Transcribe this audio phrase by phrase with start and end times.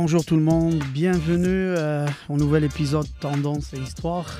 [0.00, 4.32] Bonjour tout le monde, bienvenue euh, au nouvel épisode Tendance et Histoire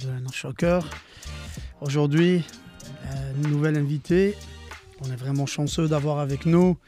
[0.00, 0.88] de nos choqueurs.
[1.82, 2.42] Aujourd'hui,
[3.04, 4.34] euh, une nouvelle invitée.
[5.04, 6.78] On est vraiment chanceux d'avoir avec nous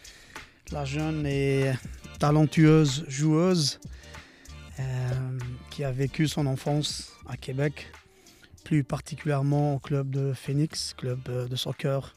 [0.73, 1.73] la jeune et
[2.19, 3.81] talentueuse joueuse
[4.81, 4.83] euh,
[5.71, 7.93] qui a vécu son enfance à Québec,
[8.65, 12.15] plus particulièrement au club de Phoenix, club euh, de soccer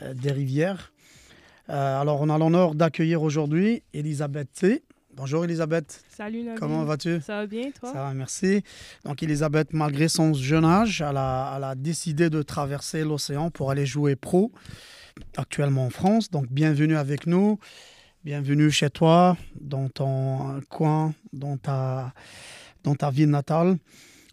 [0.00, 0.94] euh, des Rivières.
[1.68, 4.82] Euh, alors, on a l'honneur d'accueillir aujourd'hui Elisabeth T.
[5.16, 6.58] Bonjour Elisabeth, Salut Nabil.
[6.60, 7.20] comment vas-tu?
[7.22, 7.90] Ça va bien, toi?
[7.92, 8.62] Ça va, merci.
[9.04, 13.70] Donc Elisabeth, malgré son jeune âge, elle a, elle a décidé de traverser l'océan pour
[13.70, 14.52] aller jouer pro,
[15.36, 16.30] actuellement en France.
[16.30, 17.58] Donc bienvenue avec nous,
[18.24, 22.12] bienvenue chez toi, dans ton coin, dans ta,
[22.84, 23.78] dans ta ville natale.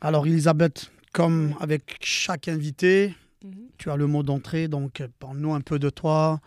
[0.02, 3.14] Alors Elisabeth, comme avec chaque invité,
[3.46, 3.52] Mhm.
[3.78, 6.40] tu as le mot d'entrée, donc parle-nous un peu de toi.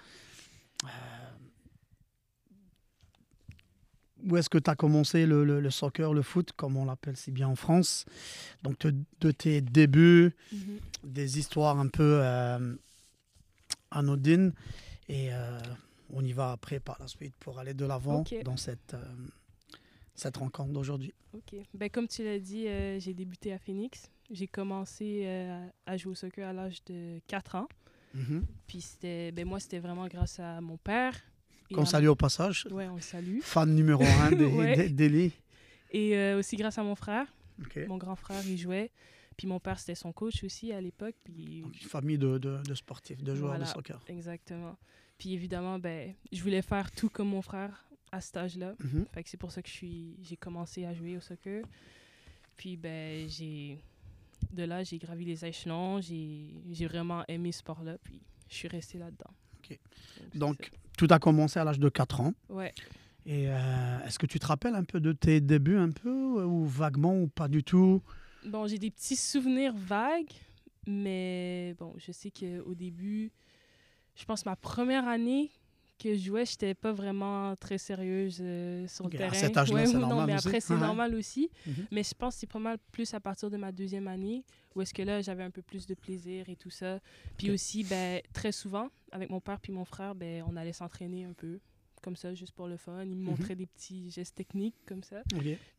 [4.28, 7.16] Où est-ce que tu as commencé le, le- le soccer, le foot, comme on l'appelle
[7.16, 8.04] si bien en France?
[8.62, 10.78] Donc te- de tes débuts, Mhm.
[11.04, 12.74] des histoires un peu euh,
[13.90, 14.52] anodines,
[15.08, 15.60] et euh,
[16.12, 19.04] on y va après par la suite pour aller de l'avant dans cette, euh,
[20.14, 21.14] cette rencontre d'aujourd'hui.
[21.34, 21.54] OK.
[21.74, 22.64] Ben, comme tu l'as dit,
[22.98, 24.10] j'ai débuté à Phoenix.
[24.30, 25.26] J'ai commencé
[25.86, 27.68] à jouer au soccer à l'âge de 4 ans.
[28.66, 31.14] Puis c'était, ben, moi, c'était vraiment grâce à mon père.
[31.74, 33.40] Qu'on salue au passage, Ouais, on le salue.
[33.42, 34.30] fan numéro un
[34.88, 35.32] d'Eli.
[35.92, 37.26] Et euh, aussi grâce à mon frère.
[37.88, 38.90] Mon grand frère, il jouait.
[39.36, 41.14] Puis mon père, c'était son coach aussi à l'époque.
[41.24, 44.00] Puis Donc, une famille de, de- de sportifs, de joueurs de soccer.
[44.08, 44.76] exactement.
[45.18, 48.74] Puis évidemment, ben, je voulais faire tout comme mon frère à cet âge-là.
[48.78, 49.06] Mhm.
[49.12, 51.64] Fait que c'est pour ça que j'ai commencé à jouer au soccer.
[52.56, 53.78] Puis ben j'ai,
[54.52, 58.98] de là j'ai gravi les échelons, j'ai, vraiment aimé ce sport-là, puis je suis restée
[58.98, 59.30] là-dedans.
[59.58, 59.78] Ok.
[60.34, 62.32] Donc, tout a commencé à l'âge de 4 ans.
[62.48, 62.72] ouais.
[63.28, 66.64] Et euh, est-ce que tu te rappelles un peu de tes débuts, un peu, ou
[66.64, 68.00] vaguement, ou pas du tout?
[68.46, 70.30] Bon, j'ai des petits souvenirs vagues,
[70.86, 73.32] mais bon, je sais qu'au début,
[74.14, 75.50] je pense ma première année
[75.98, 79.34] que je jouais, j'étais pas vraiment très sérieuse euh, sur Ok, le à terrain.
[79.34, 80.80] cet âge-là, c'est non, normal mais après, c'est Ouais.
[80.80, 81.50] normal aussi.
[81.66, 81.86] Mhm.
[81.90, 84.82] Mais je pense que c'est pas mal plus à partir de ma deuxième année, où
[84.82, 87.00] est-ce que là, j'avais un peu plus de plaisir et tout ça.
[87.38, 91.24] Puis aussi, ben, très souvent, avec mon père puis mon frère, ben, on allait s'entraîner
[91.24, 91.58] un peu,
[92.02, 93.02] comme ça, juste pour le fun.
[93.02, 93.22] Ils me Mhm.
[93.22, 95.22] montraient des petits gestes techniques, comme ça.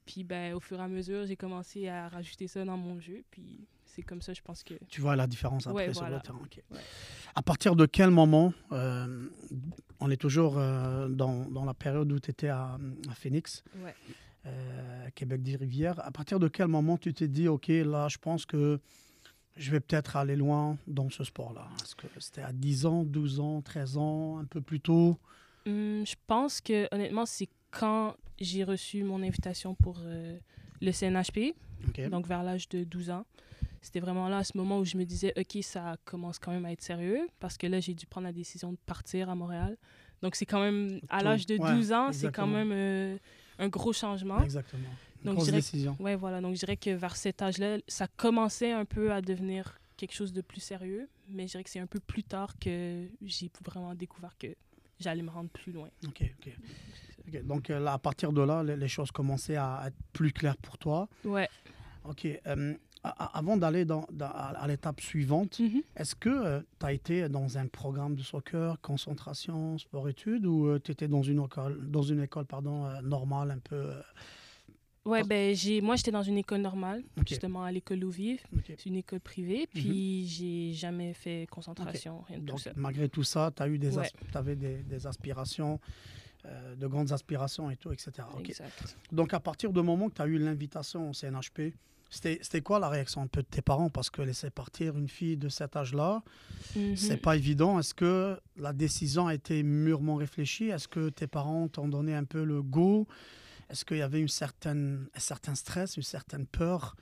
[0.06, 3.23] Puis ben, au fur et à mesure, j'ai commencé à rajouter ça dans mon jeu.
[3.29, 4.73] Puis c'est comme ça, je pense que...
[4.89, 6.17] Tu vois la différence après Ouais, sur voilà.
[6.17, 6.39] le terrain.
[6.72, 6.77] Ouais.
[7.35, 9.29] À partir de quel moment, euh,
[10.00, 12.78] on est toujours euh, dans, dans la période où tu étais à,
[13.09, 13.94] à Phoenix, Ouais.
[14.46, 18.18] euh, Québec des Rivières, à partir de quel moment tu t'es dit, OK, là, je
[18.18, 18.80] pense que
[19.56, 21.68] je vais peut-être aller loin dans ce sport-là?
[21.84, 25.18] Est-ce que c'était à 10 ans, 12 ans, 13 ans, un peu plus tôt?
[25.66, 30.38] Hum, je pense que, honnêtement, c'est quand j'ai reçu mon invitation pour euh,
[30.81, 31.56] le CNHP,
[32.12, 33.25] donc vers l'âge de 12 ans.
[33.88, 36.66] C'était vraiment là, à ce moment où je me disais, OK, ça commence quand même
[36.66, 39.78] à être sérieux, parce que là, j'ai dû prendre la décision de partir à Montréal.
[40.22, 43.18] Donc, c'est quand même, à l'âge de Ouais, 12 ans, c'est quand même euh,
[43.59, 44.42] un gros changement.
[44.44, 44.90] Exactement.
[45.20, 45.96] Une Donc, grosse je dirais- décision.
[46.02, 46.42] Ouais, voilà.
[46.42, 50.34] Donc, je dirais que vers cet âge-là, ça commençait un peu à devenir quelque chose
[50.34, 53.96] de plus sérieux, mais je dirais que c'est un peu plus tard que j'ai vraiment
[53.96, 54.48] découvert que
[55.00, 55.88] j'allais me rendre plus loin.
[56.06, 56.54] OK, OK.
[57.30, 60.34] Ok, Donc, euh, là, à partir de là, les, les choses commençaient à être plus
[60.34, 61.08] claires pour toi.
[61.24, 61.48] Ouais.
[62.06, 62.25] OK.
[62.48, 65.81] euh, avant d'aller dans, dans- à, l'étape suivante, Mhm.
[65.96, 71.07] est-ce que tu as été dans un programme de soccer, concentration, sport-études, ou tu étais
[71.07, 73.75] dans une école, dans une école pardon, euh, normale, un peu.
[73.75, 74.02] euh,
[75.06, 75.28] Ouais, Ah.
[75.28, 78.41] ben, j'ai, moi, j'étais dans une école normale, justement à l'école Eau Vive.
[78.53, 78.63] OK.
[78.68, 82.72] C'est une école privée, puis j'ai jamais fait concentration, rien de tout Donc, ça.
[82.75, 84.09] malgré tout ça, tu eu des, Ouais.
[84.34, 85.80] avais des, des aspirations,
[86.46, 88.12] euh, de grandes aspirations et tout, etc.
[89.13, 91.74] Donc, à partir du moment que tu as eu l'invitation au CNHP,
[92.09, 93.89] c'était quoi la réaction un peu de tes parents?
[93.89, 96.24] Parce que laisser partir une fille de cet âge-là,
[96.75, 96.95] Mhm.
[96.95, 97.80] c'est pas évident.
[97.80, 100.69] Est-ce que la décision a été mûrement réfléchie?
[100.69, 103.07] Est-ce que tes parents t'ont donné un peu le go
[103.69, 106.95] Est-ce qu'il y avait une certaine, un certain stress, une certaine peur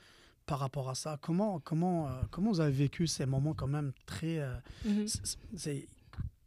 [0.47, 1.19] par rapport à ça?
[1.21, 4.39] Comment, comment, euh, comment vous avez vécu ces moments quand même très...
[4.39, 4.55] euh,
[4.85, 5.05] Mhm.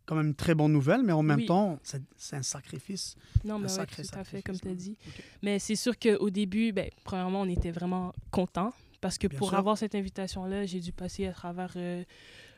[0.09, 1.47] Quand même une très bonne nouvelle, mais en même Oui.
[1.47, 1.79] temps,
[2.17, 3.15] c'est un sacrifice.
[3.45, 4.97] Non, un mais ouais, sacré tout à fait, comme tu as dit.
[5.43, 8.73] Mais c'est sûr qu'au début, ben, premièrement, on était vraiment contents
[9.03, 9.59] parce que Bien pour sûr.
[9.59, 12.03] avoir cette invitation-là, j'ai dû passer à travers euh,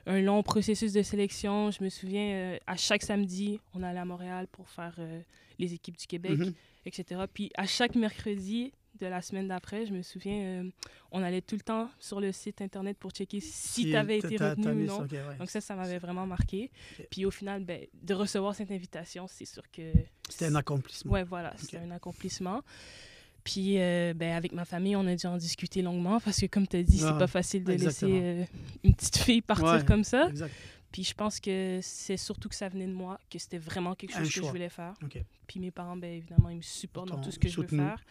[0.06, 1.70] un long processus de sélection.
[1.72, 5.20] Je me souviens, euh, à chaque samedi, on allait à Montréal pour faire euh,
[5.58, 6.52] les équipes du Québec, Mhm.
[6.86, 7.22] etc.
[7.34, 10.70] Puis à chaque mercredi, de la semaine d'après, je me souviens, euh,
[11.10, 14.18] on allait tout le temps sur le site internet pour checker si, Si tu avais
[14.18, 15.00] été retenu ou non.
[15.02, 15.36] ouais.
[15.38, 16.70] Donc ça, ça m'avait vraiment marqué.
[17.10, 19.92] Puis au final, ben, de recevoir cette invitation, c'est sûr que...
[20.28, 21.12] C'était un accomplissement.
[21.12, 22.62] Ouais, voilà, c'était un accomplissement.
[23.42, 26.66] Puis euh, ben, avec ma famille, on a dû en discuter longuement parce que comme
[26.66, 28.12] tu as dit, Ah, c'est pas facile de exactement.
[28.12, 28.44] laisser euh,
[28.84, 30.28] une petite fille partir Ouais, comme ça.
[30.28, 30.52] Exact.
[30.92, 34.12] Puis je pense que c'est surtout que ça venait de moi, que c'était vraiment quelque
[34.12, 34.94] chose que je voulais faire.
[35.46, 38.02] Puis mes parents, ben, évidemment, ils me supportent dans tout ce que je veux faire.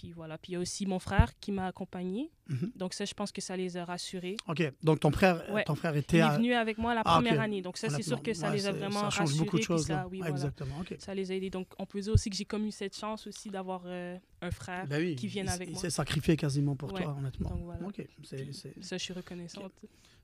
[0.00, 0.38] Puis voilà.
[0.38, 2.30] Puis il y a aussi mon frère qui m'a accompagné.
[2.48, 2.70] Mhm.
[2.76, 4.36] Donc ça, je pense que ça les a rassurés.
[4.46, 5.64] Ok, donc ton frère, Ouais.
[5.64, 6.36] ton frère Il était est à...
[6.36, 7.62] venu avec moi la Ah, première année.
[7.62, 9.44] Donc ça, c'est sûr que ça ouais, les a vraiment Ça change rassurés.
[9.44, 9.86] beaucoup de choses.
[9.86, 10.08] ça, là.
[10.08, 10.30] oui, voilà.
[10.30, 10.84] Exactement.
[11.00, 11.50] Ça les a aidés.
[11.50, 14.50] Donc on peut dire aussi que j'ai comme eu cette chance aussi d'avoir euh, un
[14.52, 14.86] frère.
[14.86, 15.80] Ben oui, qui viennent il- avec il moi.
[15.80, 17.50] s'est sacrifié quasiment pour Ouais, toi, honnêtement.
[17.50, 17.84] donc voilà.
[17.84, 19.72] Ok, Ça, je suis reconnaissante.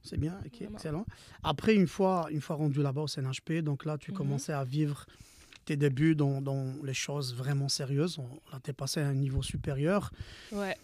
[0.03, 0.73] c'est bien, ok, Vraiment.
[0.75, 1.07] excellent.
[1.43, 4.17] Après, une fois, une fois rendu là-bas au CNHP, donc là, tu Mhm.
[4.19, 5.05] commençais à vivre
[5.65, 8.19] tes débuts dans, dans les choses vraiment sérieuses.
[8.19, 10.11] On, là, tu es passé à un niveau supérieur.
[10.53, 10.77] Ouais.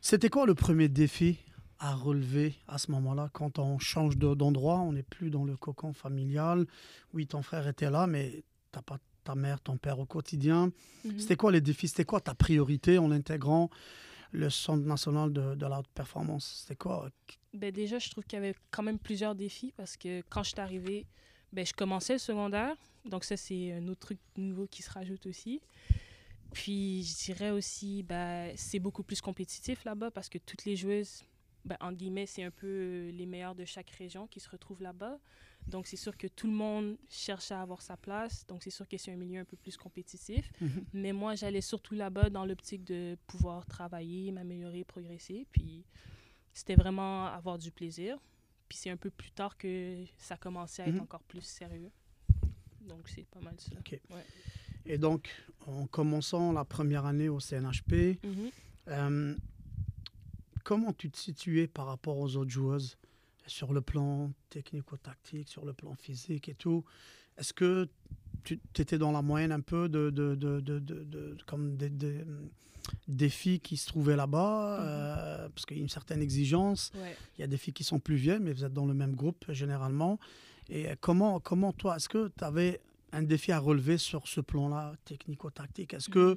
[0.00, 1.38] C'était quoi le premier défi
[1.78, 3.30] à relever à ce moment-là?
[3.32, 6.66] Quand on change de- d'endroit On n'est plus dans le cocon familial.
[7.14, 8.42] Oui, ton frère était là, mais
[8.72, 10.70] tu pas ta mère, ton père au quotidien.
[11.04, 11.18] Mhm.
[11.20, 11.88] C'était quoi les défis?
[11.88, 13.68] C'était quoi ta priorité en intégrant
[14.32, 16.60] le Centre national de, de la haute performance?
[16.62, 17.10] C'était quoi?
[17.54, 20.50] Ben déjà, je trouve qu'il y avait quand même plusieurs défis parce que quand je
[20.50, 21.06] suis arrivée,
[21.52, 22.76] ben, je commençais le secondaire.
[23.04, 25.60] Donc ça, c'est un autre truc nouveau qui se rajoute aussi.
[26.52, 31.24] Puis je dirais aussi, ben, c'est beaucoup plus compétitif là-bas parce que toutes les joueuses,
[31.64, 35.18] ben, entre guillemets, c'est un peu les meilleures de chaque région qui se retrouvent là-bas.
[35.66, 38.46] Donc c'est sûr que tout le monde cherche à avoir sa place.
[38.46, 40.50] Donc c'est sûr que c'est un milieu un peu plus compétitif.
[40.60, 40.84] Mhm.
[40.94, 45.46] Mais moi, j'allais surtout là-bas dans l'optique de pouvoir travailler, m'améliorer, progresser.
[45.52, 45.84] Puis
[46.54, 48.18] c'était vraiment avoir du plaisir.
[48.68, 51.00] Puis c'est un peu plus tard que ça commençait à être Mhm.
[51.02, 51.90] encore plus sérieux.
[52.80, 53.70] Donc c'est pas mal ça.
[53.78, 53.98] Ok.
[54.10, 54.24] Ouais.
[54.86, 55.28] Et donc,
[55.66, 58.50] en commençant la première année au CNHP, Mhm.
[58.88, 59.36] euh,
[60.64, 62.96] comment tu te situais par rapport aux autres joueuses?
[63.46, 66.84] Sur le plan technico-tactique, sur le plan physique et tout
[67.38, 67.88] Est-ce que
[68.72, 72.24] tu étais dans la moyenne un peu de, de, de, de- comme des, des,
[73.06, 74.86] des filles qui se trouvaient là-bas Mhm.
[74.86, 76.90] euh, Parce qu'il y a une certaine exigence.
[76.94, 77.14] Ouais.
[77.36, 79.14] Il y a des filles qui sont plus vieilles, mais vous êtes dans le même
[79.14, 80.18] groupe généralement.
[80.70, 82.80] Et comment, comment toi, est-ce que tu avais
[83.12, 85.94] un défi à relever sur ce plan-là, technico-tactique?
[85.94, 86.36] Est-ce que,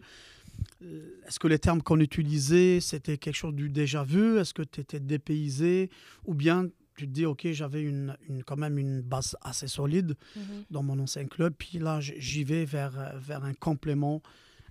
[0.84, 4.38] euh, est-ce que les termes qu'on utilisait, c'était quelque chose du déjà vu?
[4.40, 5.90] Est-ce que tu étais dépaysé?
[6.26, 6.68] Ou bien
[7.02, 10.66] tu te dis, OK, j'avais une, une, quand même une base assez solide Mhm.
[10.70, 14.22] dans mon ancien club, puis là, j'y vais vers, vers un complément.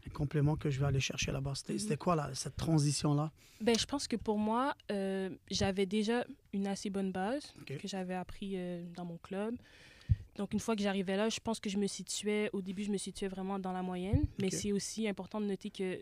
[0.07, 1.53] Un complément que je vais aller chercher là-bas.
[1.55, 1.97] C'était Mhm.
[1.99, 3.31] quoi là, cette transition-là?
[3.61, 6.25] Ben, je pense que pour moi, euh, j'avais déjà
[6.55, 9.57] une assez bonne base que j'avais appris euh, dans mon club.
[10.37, 12.91] Donc, une fois que j'arrivais là, je pense que je me situais, au début, je
[12.91, 14.25] me situais vraiment dans la moyenne.
[14.41, 16.01] Mais c'est aussi important de noter que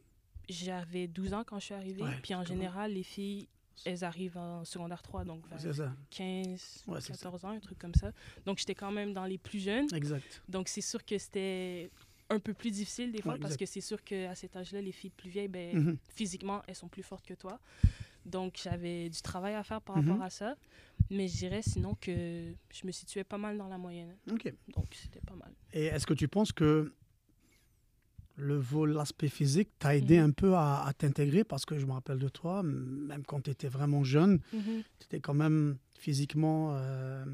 [0.49, 2.03] j'avais 12 ans quand je suis arrivée.
[2.05, 3.49] Ouais, Puis en général, les filles,
[3.85, 7.25] elles arrivent en secondaire 3, donc vers C'est ça, 15, Ouais, c'est ça.
[7.31, 8.13] 14 ans, un truc comme ça.
[8.47, 9.87] Donc, j'étais quand même dans les plus jeunes.
[9.95, 10.43] exact.
[10.49, 11.91] Donc, c'est sûr que c'était
[12.31, 14.93] un peu plus difficile des fois Ouais, parce que c'est sûr qu'à cet âge-là, les
[14.93, 15.99] filles plus vieilles, ben, Mhm.
[16.11, 17.59] physiquement, elles sont plus fortes que toi.
[18.27, 20.09] Donc, j'avais du travail à faire par Mhm.
[20.11, 20.57] rapport à ça.
[21.11, 24.15] Mais je dirais sinon que je me situais pas mal dans la moyenne.
[24.31, 24.53] OK.
[24.69, 25.55] Donc, c'était pas mal.
[25.73, 26.93] Et est-ce que tu penses que
[28.41, 30.25] le vol, l'aspect physique, t'a aidé Mhm.
[30.27, 33.51] un peu à, à t'intégrer Parce que je me rappelle de toi, même quand tu
[33.51, 37.25] étais vraiment jeune, tu étais quand même physiquement euh,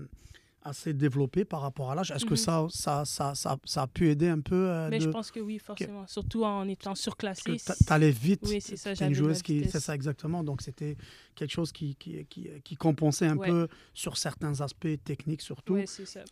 [0.63, 2.11] assez développé par rapport à l'âge.
[2.11, 2.37] Est-ce que Mhm.
[2.39, 5.05] ça, ça, ça, ça, ça a pu aider un peu euh, Mais de...
[5.05, 6.07] je pense que oui, forcément.
[6.07, 7.59] Surtout en étant surclassé.
[7.59, 8.41] T'a- t'allais vite.
[8.49, 9.69] Oui, c'est ça, une joueuse qui...
[9.69, 10.43] C'est ça exactement.
[10.43, 10.97] Donc c'était
[11.35, 13.51] quelque chose qui, qui, qui, qui compensait un Ouais.
[13.51, 15.77] peu sur certains aspects techniques surtout.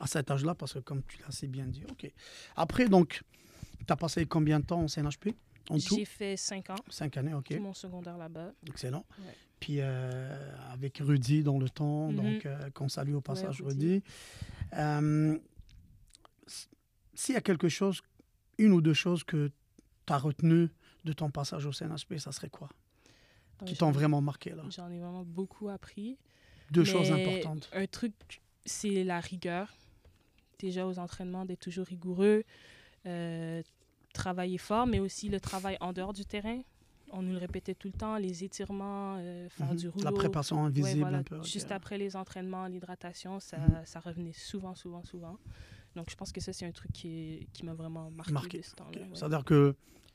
[0.00, 1.82] À cet âge-là, parce que comme tu l'as assez bien dit.
[1.90, 2.10] ok.
[2.56, 3.22] Après, donc,
[3.86, 5.34] tu as passé combien de temps au CNHP
[5.70, 5.96] En tout?
[5.96, 7.48] J'ai fait 5 ans, Cinq années, ok.
[7.56, 8.52] tout mon secondaire là-bas.
[8.66, 9.04] Excellent.
[9.20, 9.34] Ouais.
[9.60, 10.36] Puis euh,
[10.72, 12.16] avec Rudy dans le temps, Mhm.
[12.16, 13.94] donc euh, qu'on salue au passage Rudy.
[13.94, 14.02] Rudy.
[14.74, 15.38] Euh,
[17.14, 18.02] S'il y a quelque chose,
[18.58, 19.50] une ou deux choses que
[20.06, 20.70] tu as retenues
[21.04, 22.68] de ton passage au CNHP, ça serait quoi?
[23.66, 24.64] Qui t'ont vraiment marqué là?
[24.70, 26.18] J'en ai vraiment beaucoup appris.
[26.72, 27.70] Deux choses importantes.
[27.74, 28.12] Un truc,
[28.64, 29.72] c'est la rigueur.
[30.58, 32.44] Déjà aux entraînements, d'être toujours rigoureux,
[34.12, 36.60] travailler fort, mais aussi le travail en dehors du terrain.
[37.14, 39.76] On nous le répétait tout le temps, les étirements, euh, faire Mhm.
[39.76, 40.04] du rouleau.
[40.04, 41.18] La préparation Ouais, invisible voilà.
[41.18, 41.36] un peu.
[41.38, 41.44] ok.
[41.44, 43.82] Juste après les entraînements, l'hydratation, ça, Mhm.
[43.84, 45.36] ça revenait souvent, souvent, souvent.
[45.94, 48.64] Donc je pense que ça, c'est un truc qui, qui m'a vraiment marqué, Marqué, de
[48.64, 48.90] ce temps-là.
[48.92, 48.96] Ok.
[49.02, 49.08] ouais.
[49.14, 49.74] C'est-à-dire que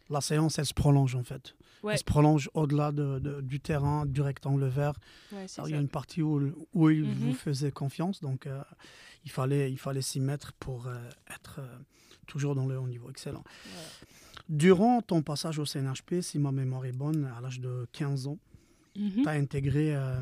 [0.10, 1.56] la séance, elle se prolonge en fait.
[1.84, 1.94] Ouais.
[1.94, 4.94] Elle se prolonge au-delà de- de- du terrain, du rectangle vert.
[5.32, 7.14] Alors, il y a une partie où, où il Mhm.
[7.14, 8.64] vous faisait confiance, donc euh,
[9.24, 10.98] il fallait, il fallait s'y mettre pour euh,
[11.30, 11.78] être euh,
[12.28, 13.10] toujours dans le haut niveau.
[13.10, 13.44] Excellent.
[14.50, 18.38] Durant ton passage au CNHP, si ma mémoire est bonne, à l'âge de 15 ans,
[18.96, 19.24] Mhm.
[19.24, 20.22] tu as intégré euh,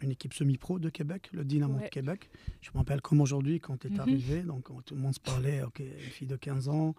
[0.00, 1.88] une équipe semi-pro de Québec, le Dynamo de.
[1.88, 2.30] Québec.
[2.60, 4.00] Je me rappelle comme aujourd'hui quand tu es Mhm.
[4.00, 6.94] arrivé, donc on- tout le monde se parlait, ok, une fille de 15 ans.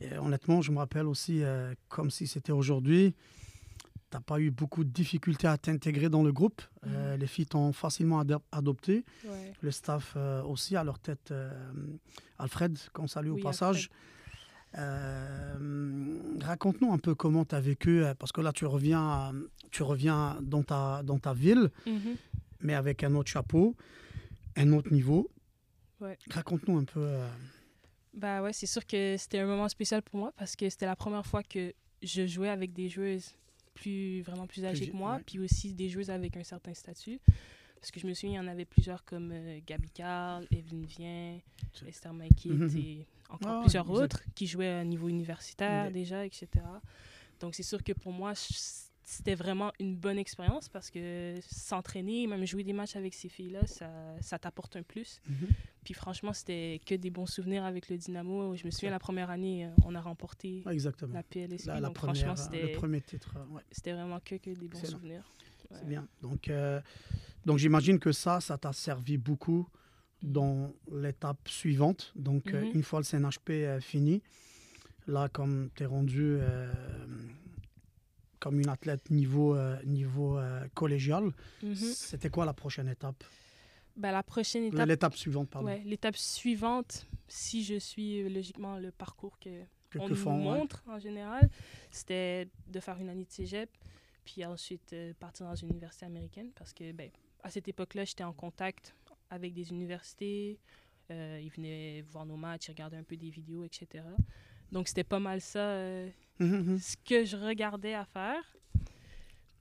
[0.00, 3.14] Et honnêtement, je me rappelle aussi, euh, comme si c'était aujourd'hui,
[4.16, 6.62] tu n'as pas eu beaucoup de difficultés à t'intégrer dans le groupe.
[6.86, 7.20] Euh, Mhm.
[7.20, 9.04] les filles t'ont facilement adop- adopté.
[9.26, 9.52] Ouais.
[9.60, 11.50] Le staff euh, aussi, à leur tête, euh,
[12.38, 13.90] Alfred, qu'on salue au passage.
[16.40, 19.32] Raconte-nous un peu comment tu as vécu, parce que là, tu reviens,
[19.70, 22.16] tu reviens dans, ta, dans ta ville, Mhm.
[22.60, 23.74] mais avec un autre chapeau,
[24.56, 25.30] un autre niveau.
[26.00, 26.18] Ouais.
[26.30, 27.18] Raconte-nous un peu.
[28.14, 30.96] Bah ouais, c'est sûr que c'était un moment spécial pour moi parce que c'était la
[30.96, 33.30] première fois que je jouais avec des joueuses
[33.76, 35.22] plus vraiment plus âgées que moi, ouais.
[35.24, 37.20] puis aussi des joueuses avec un certain statut.
[37.78, 40.86] Parce que je me souviens, il y en avait plusieurs comme euh, Gabi Carl, Evelyne
[40.86, 41.38] Vien,
[41.86, 42.76] Esther Maïkit Mhm.
[42.78, 44.02] et encore Ah plusieurs exact.
[44.04, 46.48] autres qui jouaient au niveau universitaire déjà, etc.
[47.38, 48.32] Donc c'est sûr que pour moi,
[49.08, 53.64] c'était vraiment une bonne expérience parce que s'entraîner, même jouer des matchs avec ces filles-là,
[53.66, 53.88] ça,
[54.20, 55.20] ça t'apporte un plus.
[55.28, 55.46] Mhm.
[55.84, 58.56] Puis franchement, c'était que des bons souvenirs avec le Dynamo.
[58.56, 61.14] Je me souviens, la première année, euh, on a remporté exactement.
[61.14, 61.66] la PLSP.
[61.68, 63.32] La, la donc première, franchement, euh, le premier titre.
[63.36, 64.98] euh, ouais, c'était vraiment que, que des bons Excellent.
[64.98, 65.24] souvenirs.
[65.70, 66.08] c'est bien.
[66.20, 66.80] Donc, euh,
[67.44, 69.68] donc j'imagine que ça, ça t'a servi beaucoup
[70.20, 72.12] dans l'étape suivante.
[72.16, 72.72] Donc, Mhm.
[72.74, 74.20] une fois le CNHP euh, fini,
[75.06, 76.72] là, comme tu es rendu euh,
[78.46, 81.32] comme une athlète niveau, euh, niveau euh, collégial,
[81.64, 81.74] Mhm.
[81.74, 83.24] c'était quoi la prochaine étape?
[83.96, 85.66] Ben, la prochaine étape, L'étape suivante, pardon.
[85.66, 90.24] ouais, l'étape suivante, si je suis euh, logiquement le parcours que que, on que nous
[90.24, 90.32] ouais.
[90.36, 91.48] montre en général,
[91.90, 93.68] c'était de faire une année de cégep,
[94.24, 97.10] puis ensuite euh, partir dans une université américaine parce que ben,
[97.42, 98.94] à cette époque-là, j'étais en contact
[99.30, 100.60] avec des universités.
[101.10, 104.04] ils venaient voir nos matchs, ils regardaient un peu des vidéos, etc.
[104.72, 106.08] Donc c'était pas mal ça euh,
[106.38, 106.78] Mhm, mhm.
[106.78, 108.42] ce que je regardais à faire.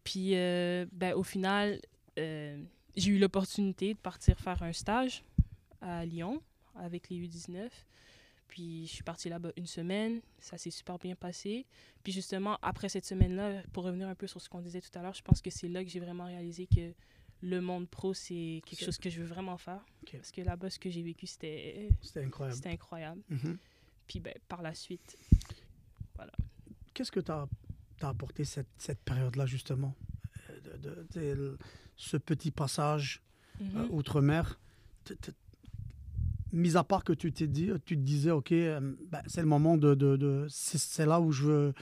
[0.03, 1.79] Puis euh, ben, au final,
[2.19, 2.61] euh,
[2.95, 5.23] j'ai eu l'opportunité de partir faire un stage
[5.81, 6.41] à Lyon
[6.75, 7.69] avec les U19.
[8.47, 11.65] Puis je suis partie là-bas une semaine, ça s'est super bien passé.
[12.03, 15.01] Puis justement, après cette semaine-là, pour revenir un peu sur ce qu'on disait tout à
[15.01, 16.93] l'heure, je pense que c'est là que j'ai vraiment réalisé que
[17.41, 19.83] le monde pro, c'est quelque chose que je veux vraiment faire.
[20.11, 22.55] Parce que là-bas, ce que j'ai vécu, c'était C'était incroyable.
[22.55, 23.21] c'était incroyable.
[23.29, 23.57] Mhm.
[24.07, 25.17] Puis ben, par la suite,
[26.93, 27.45] Qu'est-ce que t'as
[28.01, 29.93] as apporté cette, cette période-là, justement
[30.49, 31.57] Euh, de, de- de-
[31.97, 33.21] Ce petit passage
[33.61, 34.59] euh, outre-mer?
[35.03, 35.31] T- t-
[36.53, 39.47] Mis à part que tu t'es dit, tu te disais, OK, euh, ben, c'est le
[39.47, 39.93] moment de.
[39.93, 41.73] de, de- c'est là où je veux,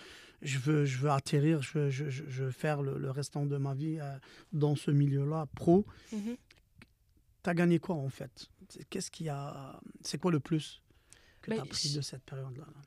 [0.42, 3.58] je veux, je veux atterrir, je veux, je, je- veux faire le, le restant de
[3.58, 4.18] ma vie euh,
[4.52, 5.86] dans ce milieu-là, pro.
[6.12, 6.38] mhm.
[7.44, 8.50] Tu as gagné quoi, en fait?
[8.90, 9.80] Qu'est-ce qui a.
[10.02, 10.82] C'est quoi le plus?
[11.44, 12.82] Que tu as pris je- de cette période-là là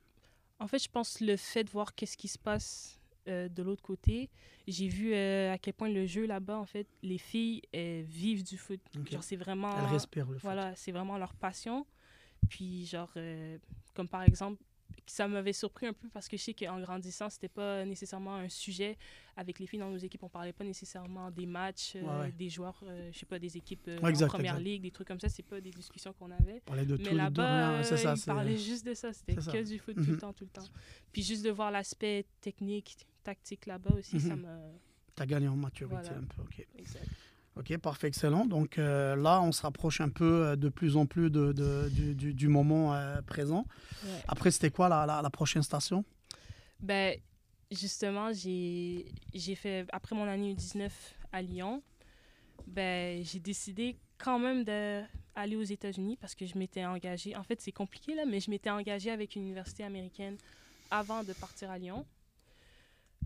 [0.59, 2.99] En fait, je pense le fait de voir qu'est-ce qui se passe
[3.29, 4.31] euh, de l'autre côté,
[4.69, 8.45] j'ai vu euh, à quel point le jeu là-bas, en fait, les filles elles vivent
[8.45, 8.81] du foot.
[8.99, 9.11] Ok.
[9.11, 9.77] Genre, c'est vraiment.
[9.79, 10.43] Elle respire le foot.
[10.43, 11.87] Voilà, c'est vraiment leur passion.
[12.49, 13.59] Puis, genre, euh,
[13.95, 14.63] comme par exemple,
[15.07, 18.49] ça m'avait surpris un peu parce que je sais qu'en grandissant, c'était pas nécessairement un
[18.49, 18.97] sujet
[19.37, 20.23] avec les filles dans nos équipes.
[20.23, 22.33] On parlait pas nécessairement des matchs, euh, Ouais, ouais.
[22.33, 24.65] des joueurs, euh, je sais pas, des équipes euh, Ouais, exact, en première exact.
[24.65, 25.29] ligue, des trucs comme ça.
[25.29, 26.61] C'est pas des discussions qu'on avait.
[26.61, 28.15] Parler de Mais là-bas, ça.
[28.15, 29.13] ils parlaient juste de ça.
[29.13, 29.53] C'était ça.
[29.53, 30.11] que du foot tout Mhm.
[30.13, 30.69] le temps, tout le temps.
[31.13, 34.43] Puis juste de voir l'aspect technique, tactique là-bas aussi, ça Mhm.
[34.43, 34.59] m'a...
[35.17, 36.19] Tu as gagné en maturité Voilà.
[36.19, 36.43] un peu.
[36.43, 36.67] ok.
[36.79, 37.07] Exact.
[37.59, 38.45] Ok, parfait, excellent.
[38.45, 41.89] Donc euh, là, on se rapproche un peu euh, de plus en plus de, de-
[41.91, 43.65] du, du- du moment euh, présent.
[44.05, 44.11] Ouais.
[44.29, 46.05] Après, c'était quoi la, la- la prochaine station?
[46.81, 47.19] Ben,
[47.71, 49.87] justement, j'ai j'ai fait...
[49.93, 51.83] Après mon année 19 à Lyon,
[52.67, 57.35] ben, j'ai décidé quand même d'aller aux États-Unis parce que je m'étais engagée...
[57.37, 60.37] En fait, c'est compliqué, là, mais je m'étais engagée avec une université américaine
[60.91, 62.05] avant de partir à Lyon.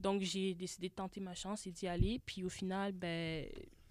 [0.01, 2.21] Donc, j'ai décidé de tenter ma chance et d'y aller.
[2.25, 3.45] Puis au final, ben,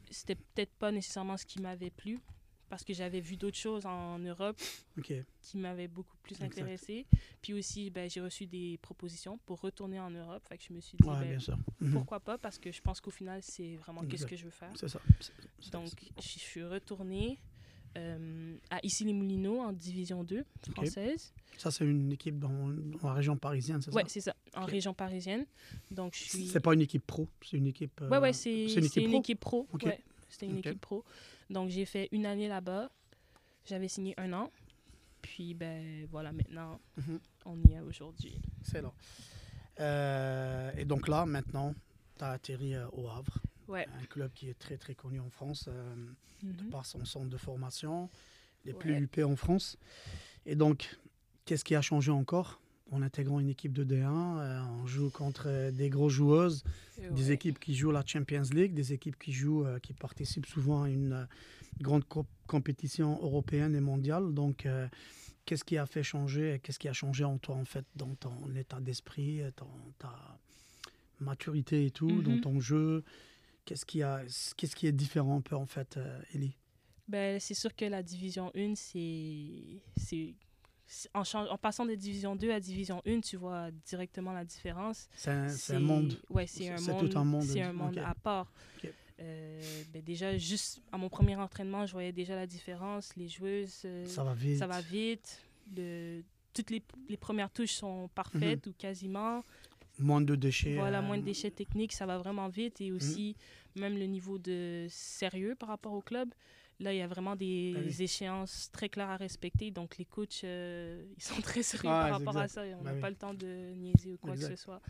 [0.09, 2.19] c'était peut-être pas nécessairement ce qui m'avait plu
[2.69, 4.59] parce que j'avais vu d'autres choses en Europe
[5.41, 7.05] qui m'avaient beaucoup plus intéressée.
[7.41, 10.43] Puis aussi, ben, j'ai reçu des propositions pour retourner en Europe.
[10.47, 11.59] Fait que je me suis dit, ouais, ben, bien.
[11.81, 11.93] Mhm.
[11.93, 12.37] pourquoi pas?
[12.37, 14.71] Parce que je pense qu'au final, c'est vraiment qu'est-ce que je veux faire.
[14.75, 15.01] C'est ça.
[15.71, 17.39] Donc, je suis retournée
[17.98, 21.34] euh, à Issy-les-Moulineaux en Division 2 française.
[21.58, 22.69] Ça, c'est une équipe dans,
[23.03, 25.46] la région parisienne, c'est Ouais, ça c'est ça, en région parisienne.
[25.91, 26.48] Donc, je suis...
[26.48, 28.00] C'est pas une équipe pro, c'est une équipe.
[28.01, 29.19] euh, Ouais, ouais, c'est c'est une équipe c'est une pro?
[29.19, 29.67] équipe pro.
[29.74, 29.84] Ok.
[29.84, 31.03] Ouais, c'était une équipe pro.
[31.50, 32.89] Donc, j'ai fait une année là-bas.
[33.65, 34.51] J'avais signé un an.
[35.22, 37.19] Puis, ben voilà, maintenant, Mhm.
[37.46, 38.39] on y est aujourd'hui.
[38.62, 38.93] Excellent.
[39.79, 41.74] Euh, et donc là, maintenant,
[42.17, 43.88] tu as atterri euh, au Havre, Ouais.
[44.01, 45.95] un club qui est très très connu en France euh,
[46.43, 46.69] Mhm.
[46.71, 48.09] par son centre de formation,
[48.65, 48.79] les Ouais.
[48.79, 49.77] plus huppés en France.
[50.45, 50.97] Et donc,
[51.45, 52.61] qu'est-ce qui a changé encore
[52.91, 54.39] en intégrant une équipe de D1.
[54.39, 56.63] Euh, on joue contre des grosses joueuses,
[57.11, 60.89] des équipes qui jouent la Champions League, des équipes qui jouent, qui participent souvent à
[60.89, 61.27] une
[61.79, 62.03] grande
[62.47, 64.33] compétition européenne et mondiale.
[64.33, 64.67] Donc,
[65.45, 68.55] qu'est-ce qui a fait changer Qu'est-ce qui a changé en toi, en fait, dans ton
[68.55, 70.39] état d'esprit, dans ta
[71.19, 72.41] maturité et tout, dans mhm.
[72.41, 73.03] ton jeu
[73.69, 74.23] Qu'est-ce qui, a,
[74.57, 75.99] qu'est-ce qui est différent un peu, en fait,
[76.33, 76.57] Ellie?
[77.07, 79.79] Ben, c'est sûr que la division 1, c'est.
[79.95, 80.33] c'est
[81.13, 85.07] en, en, passant de division 2 à division 1, tu vois directement la différence.
[85.15, 86.19] C'est un, un, monde.
[86.31, 87.43] Oui, c'est un, monde, tout un monde.
[87.43, 88.51] C'est un monde à part.
[89.19, 89.61] Euh,
[89.93, 93.15] ben déjà, juste à mon premier entraînement, je voyais déjà la différence.
[93.15, 93.83] Les joueuses.
[93.85, 94.57] Euh, ça va vite.
[94.57, 95.41] Ça va vite.
[95.75, 96.23] Le,
[96.53, 98.71] toutes les, les, premières touches sont parfaites mhm.
[98.71, 99.43] ou quasiment.
[100.00, 100.75] Moins de déchets.
[100.75, 102.82] Voilà, euh, moins de déchets techniques, ça va vraiment vite.
[102.82, 102.96] Et mhm.
[102.96, 103.36] aussi,
[103.75, 106.29] même le niveau de sérieux par rapport au club.
[106.79, 109.70] Là, il y a vraiment des, ah échéances très claires à respecter.
[109.70, 112.63] Donc, les coachs, euh, ils sont très sérieux par rapport à ça.
[112.79, 114.82] On n'a bah pas le temps de niaiser ou quoi que ce soit.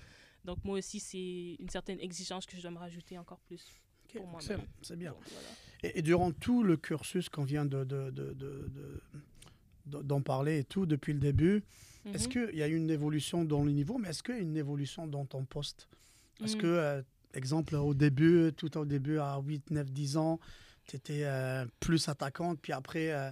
[0.45, 3.65] Donc, moi aussi, c'est une certaine exigence que je dois me rajouter encore plus.
[4.13, 4.39] pour moi
[4.81, 5.15] C'est bien.
[5.83, 9.01] et, durant tout le cursus qu'on vient de, de, de,
[9.85, 11.63] d'en parler et tout depuis le début,
[12.13, 12.47] est-ce mhm.
[12.47, 14.57] qu'il y a eu une évolution dans le niveau, mais est-ce qu'il y a une
[14.57, 15.87] évolution dans ton poste?
[16.43, 16.61] Est-ce mhm.
[16.61, 17.01] que, euh,
[17.33, 20.39] exemple, au début, tout au début, à 8, 9, 10 ans,
[20.89, 23.31] tu étais euh, plus attaquante, puis après, euh,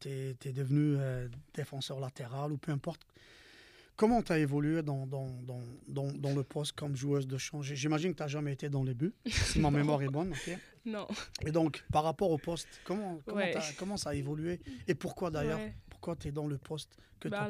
[0.00, 3.00] tu es, devenu euh, défenseur latéral ou peu importe.
[3.96, 5.28] Comment tu as évolué dans, dans,
[5.86, 7.62] dans, dans, le poste comme joueuse de champ?
[7.62, 10.32] J'imagine que tu n'as jamais été dans les buts, si ma mémoire est bonne.
[10.32, 10.58] ok?
[10.84, 11.06] Non.
[11.46, 13.44] Et donc, par rapport au poste, comment, comment,
[13.78, 14.60] comment ça a évolué?
[14.88, 15.60] Et pourquoi d'ailleurs?
[16.04, 17.48] Pourquoi tu es dans le poste que bah,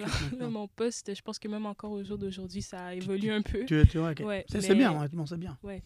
[0.48, 3.64] Mon poste, je pense que même encore au jour d'aujourd'hui, ça a évolué un peu.
[3.64, 5.58] Tu, tu, ouais, c'est bien, honnêtement, c'est bien.
[5.64, 5.82] Ouais.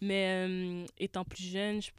[0.00, 1.90] Mais étant plus jeune, je,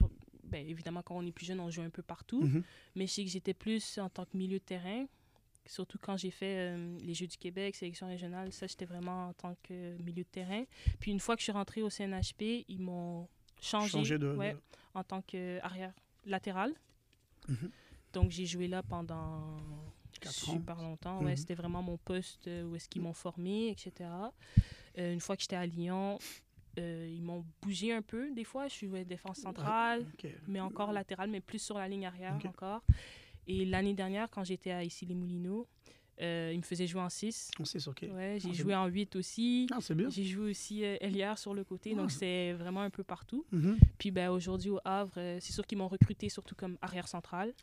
[0.46, 2.42] ben, évidemment, quand on est plus jeune, on joue un peu partout.
[2.42, 2.64] Mhm.
[2.96, 5.06] Mais je sais que j'étais plus en tant que milieu de terrain.
[5.66, 9.34] Surtout quand j'ai fait euh, les Jeux du Québec, sélection régionale, ça, j'étais vraiment en
[9.34, 10.64] tant que milieu de terrain.
[11.02, 13.28] Puis une fois que je suis rentrée au CNHP, ils m'ont
[13.62, 14.38] changé, de,
[14.94, 15.92] en tant qu'arrière
[16.26, 16.74] latéral.
[17.50, 17.72] Mhm.
[18.14, 19.58] Donc j'ai joué là pendant
[20.32, 21.20] super longtemps.
[21.20, 21.38] Ouais, mhm.
[21.38, 24.10] C'était vraiment mon poste euh, où est-ce qu'ils m'ont formé, etc.
[24.98, 26.20] Euh, une fois que j'étais à Lyon,
[26.80, 28.68] euh, ils m'ont bougé un peu des fois.
[28.68, 30.06] Je jouais défense centrale,
[30.48, 32.84] mais encore latérale, mais plus sur la ligne arrière encore.
[33.48, 35.68] Et l'année dernière, quand j'étais à ici les Moulineaux,
[36.22, 37.52] euh, il me faisait jouer en 6.
[37.60, 38.06] En 6, ok.
[38.14, 39.68] Ouais, j'ai ah, joué en 8 aussi.
[39.72, 40.10] Ah, c'est bien.
[40.10, 42.16] J'ai joué aussi euh, sur le côté, donc ah.
[42.20, 43.46] c'est vraiment un peu partout.
[43.52, 43.78] Mhm.
[43.98, 47.54] Puis ben, aujourd'hui au Havre, euh, c'est sûr qu'ils m'ont recruté surtout comme arrière central.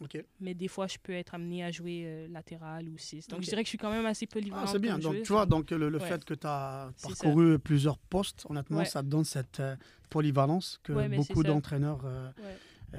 [0.41, 3.29] Mais des fois, je peux être amené à jouer euh, latéral ou 6.
[3.29, 4.65] Donc je dirais que je suis quand même assez polyvalent.
[4.65, 4.99] Ah, c'est bien.
[4.99, 9.09] Donc tu vois, donc, le, fait que tu as parcouru plusieurs postes, honnêtement, ça te
[9.09, 9.63] donne cette
[10.11, 12.31] polyvalence que beaucoup d'entraîneurs euh,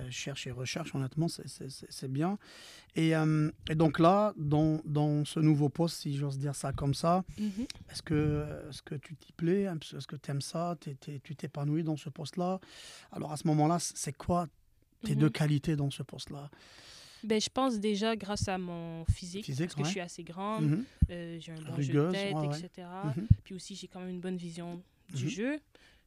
[0.10, 2.38] cherche et recherche, honnêtement, c'est bien.
[2.96, 6.94] Et, euh, et, donc là, dans, dans, ce nouveau poste, si j'ose dire ça comme
[6.94, 7.66] ça, mhm.
[7.90, 9.64] est-ce que, est que tu t'y plais?
[9.64, 12.60] Est-ce que tu aimes ça Tu t'épanouis dans ce poste-là?
[13.12, 14.48] Alors à ce moment-là, c'est quoi
[15.04, 15.32] tes deux mhm.
[15.32, 16.50] qualités dans ce poste-là?
[17.24, 20.86] Ben, je pense déjà grâce à mon physique, parce que je suis assez grande, mhm.
[21.12, 22.88] euh, j'ai un bon jeu de tête, etc.
[23.44, 24.82] Puis aussi, j'ai quand même une bonne vision
[25.14, 25.60] du jeu.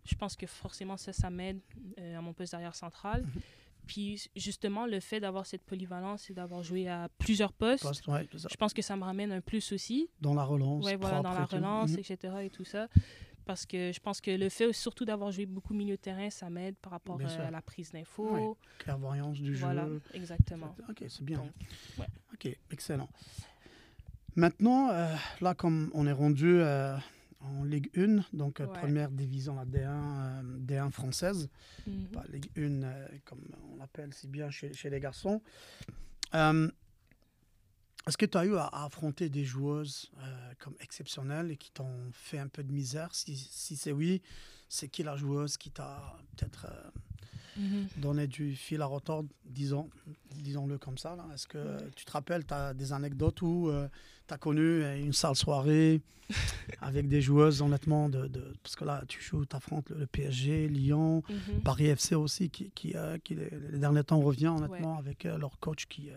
[0.05, 1.61] Je pense que forcément, ça, ça m'aide
[1.97, 3.25] à mon poste d'arrière central.
[3.87, 8.73] Puis justement, le fait d'avoir cette polyvalence et d'avoir joué à plusieurs postes, je pense
[8.73, 10.09] que ça me ramène un plus aussi.
[10.20, 10.85] Dans la relance.
[10.87, 11.99] Oui, voilà, dans la relance, mhm.
[11.99, 12.35] etc.
[12.42, 12.88] et tout ça.
[13.44, 16.49] Parce que je pense que le fait surtout d'avoir joué beaucoup milieu de terrain, ça
[16.49, 18.57] m'aide par rapport euh, à la prise d'infos.
[18.79, 20.01] Clairvoyance du voilà, jeu.
[20.14, 20.75] exactement.
[20.88, 21.44] Ok, c'est bien.
[22.33, 23.09] Ok, excellent.
[24.35, 26.97] Maintenant, euh, là, comme on est rendu euh,
[27.44, 31.48] en Ligue 1, donc euh, première division, la D1, euh, D1 française,
[31.87, 32.07] mhm.
[32.09, 35.42] pas Ligue 1 euh, comme on l'appelle si bien chez, chez les garçons.
[38.07, 40.12] Est-ce que tu as eu à, affronter des joueuses
[40.59, 43.14] comme exceptionnelles et qui t'ont fait un peu de misère?
[43.14, 44.20] Si, si c'est oui,
[44.68, 46.66] c'est qui la joueuse qui t'a peut-être
[47.56, 47.88] Mhm.
[47.96, 49.88] donner du fil à retordre, disons,
[50.36, 51.16] disons-le comme ça.
[51.32, 53.88] Est-ce que tu te rappelles, tu as des anecdotes où euh,
[54.26, 56.00] tu as connu une sale soirée
[56.80, 58.28] avec des joueuses, honnêtement, de,
[58.62, 61.60] parce que là, tu joues, tu affrontes le, PSG, Lyon, mhm.
[61.62, 65.58] Paris FC aussi, qui, qui, euh, qui les, derniers temps revient, honnêtement, avec euh, leur
[65.58, 66.08] coach qui,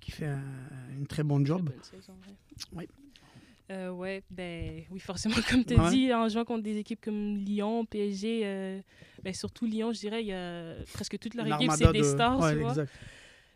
[0.00, 0.42] qui fait un,
[0.96, 1.70] une très bonne job.
[2.72, 2.88] oui.
[3.70, 7.36] Euh, ouais, ben oui, forcément, comme tu as dit, en jouant contre des équipes comme
[7.36, 8.80] Lyon, PSG, euh,
[9.22, 12.50] ben, surtout Lyon, je dirais, il y a presque toute leur équipe, c'est des stars,
[12.50, 12.74] tu vois.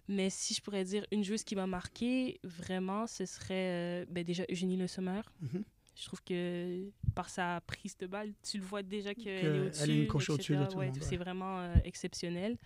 [0.08, 4.24] Mais si je pourrais dire une joueuse qui m'a marqué, vraiment, ce serait euh, ben,
[4.24, 5.20] déjà Eugénie Le Sommer.
[5.40, 5.62] Mhm.
[5.94, 9.82] Je trouve que par sa prise de balle, tu le vois déjà qu'elle est au-dessus.
[9.84, 12.56] Elle est une au-dessus de tout ouais, C'est vraiment euh, exceptionnel.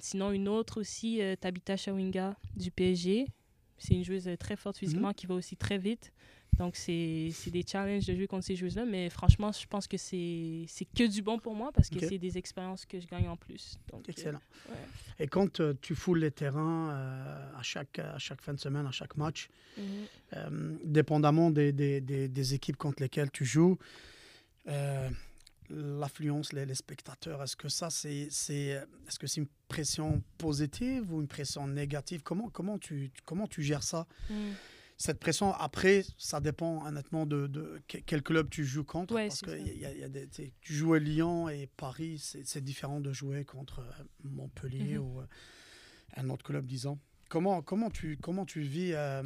[0.00, 3.26] sinon, une autre aussi, Tabitha Chawinga du PSG.
[3.80, 5.14] C'est une joueuse très forte physiquement mhm.
[5.14, 6.12] qui va aussi très vite.
[6.58, 8.84] Donc, c'est des challenges de jouer contre ces joueuses-là.
[8.84, 10.66] Mais franchement, je pense que c'est
[10.96, 13.78] que du bon pour moi parce que c'est des expériences que je gagne en plus.
[13.90, 14.40] Donc, euh, Excellent.
[14.68, 14.76] ouais.
[15.18, 18.86] Et quand euh, tu foules les terrains euh, à, chaque, à chaque fin de semaine,
[18.86, 20.78] à chaque match, Mhm.
[20.84, 23.78] dépendamment des, des- des- des équipes contre lesquelles tu joues,
[25.70, 31.12] l'affluence, les, les spectateurs, est-ce que ça, c'est c'est est-ce que c'est une pression positive
[31.12, 32.22] ou une pression négative?
[32.22, 34.06] Comment, comment, tu, comment tu gères ça?
[34.28, 34.54] Mhm.
[34.96, 39.14] Cette pression, après, ça dépend honnêtement de, de que- quel club tu joues contre.
[39.14, 39.56] Ouais, parce que ça.
[39.58, 40.28] y a- y a- y a des-
[40.60, 45.04] tu joues à Lyon et Paris, c'est c'est différent de jouer contre euh, Montpellier Mhm.
[45.04, 45.26] ou euh,
[46.16, 46.98] un autre club, disons.
[47.30, 49.22] Comment, comment, tu, comment tu vis euh,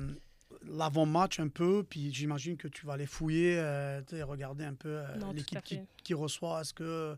[0.68, 5.32] l'avant-match un peu Puis j'imagine que tu vas aller fouiller, euh, regarder un peu euh,
[5.32, 5.60] l'équipe
[6.02, 6.60] qui, reçoit.
[6.60, 7.16] Est-ce que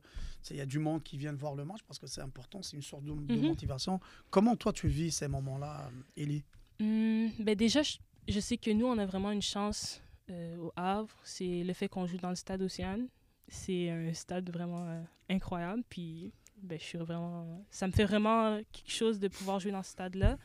[0.50, 1.80] il y a du monde qui vient voir le match?
[1.86, 3.46] Parce que c'est important, c'est une sorte de, de Mhm.
[3.46, 4.00] motivation.
[4.30, 6.44] Comment toi tu vis ces moments-là, euh, Élie
[6.80, 7.96] Hum, ben déjà, je,
[8.28, 11.10] je sais que nous, on a vraiment une chance euh, au Havre.
[11.24, 13.08] C'est le fait qu'on joue dans le stade Océane.
[13.48, 15.82] C'est un stade vraiment incroyable.
[15.88, 16.32] Puis,
[16.62, 17.64] ben, je suis vraiment...
[17.70, 20.36] Ça me fait vraiment quelque chose de pouvoir jouer dans ce stade-là.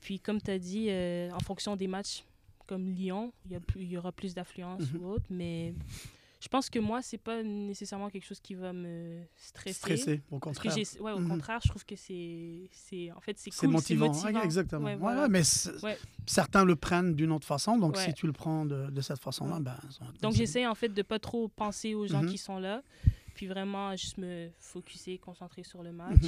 [0.00, 2.24] Puis, comme tu as dit, euh, en fonction des matchs
[2.66, 5.00] comme Lyon, il y, a plus- il y aura plus d'affluence Mhm.
[5.02, 5.24] ou autre.
[5.28, 5.74] Mais
[6.40, 9.74] je pense que moi, c'est pas nécessairement quelque chose qui va me stresser.
[9.78, 11.02] Stressé, au Parce que contraire.
[11.02, 11.28] ouais, au Mhm.
[11.28, 14.12] contraire, je trouve que c'est, en fait, c'est cool, motivant.
[14.12, 14.42] c'est Ouais, motivant.
[14.44, 14.84] exactement.
[14.86, 15.28] Ouais, voilà.
[15.28, 15.42] mais
[16.26, 17.76] certains le prennent d'une autre façon.
[17.76, 19.76] Donc, si tu le prends de, de cette façon-là, ben,
[20.22, 22.30] Donc j'essaie en fait de pas trop penser aux gens Mhm.
[22.30, 22.82] qui sont là,
[23.34, 26.22] puis vraiment juste me focuser, concentrer sur le match.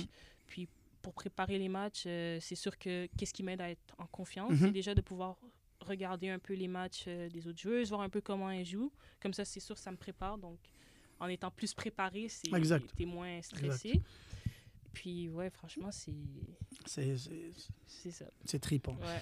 [0.49, 0.69] Puis
[1.03, 4.53] pour préparer les matchs, euh, c'est sûr que qu'est-ce qui m'aide à être en confiance,
[4.53, 4.59] Mhm.
[4.67, 5.37] c'est déjà de pouvoir
[5.81, 8.93] regarder un peu les matchs euh, des autres joueuses, voir un peu comment elles jouent.
[9.21, 10.39] Comme ça, c'est sûr, ça me prépare.
[10.39, 10.59] Donc
[11.19, 12.51] en étant plus préparé, c'est
[13.07, 14.01] moins stressé.
[14.93, 16.13] Puis ouais, franchement, c'est
[16.87, 17.17] c'est-
[17.87, 18.27] c'est ça.
[19.01, 19.21] Ouais.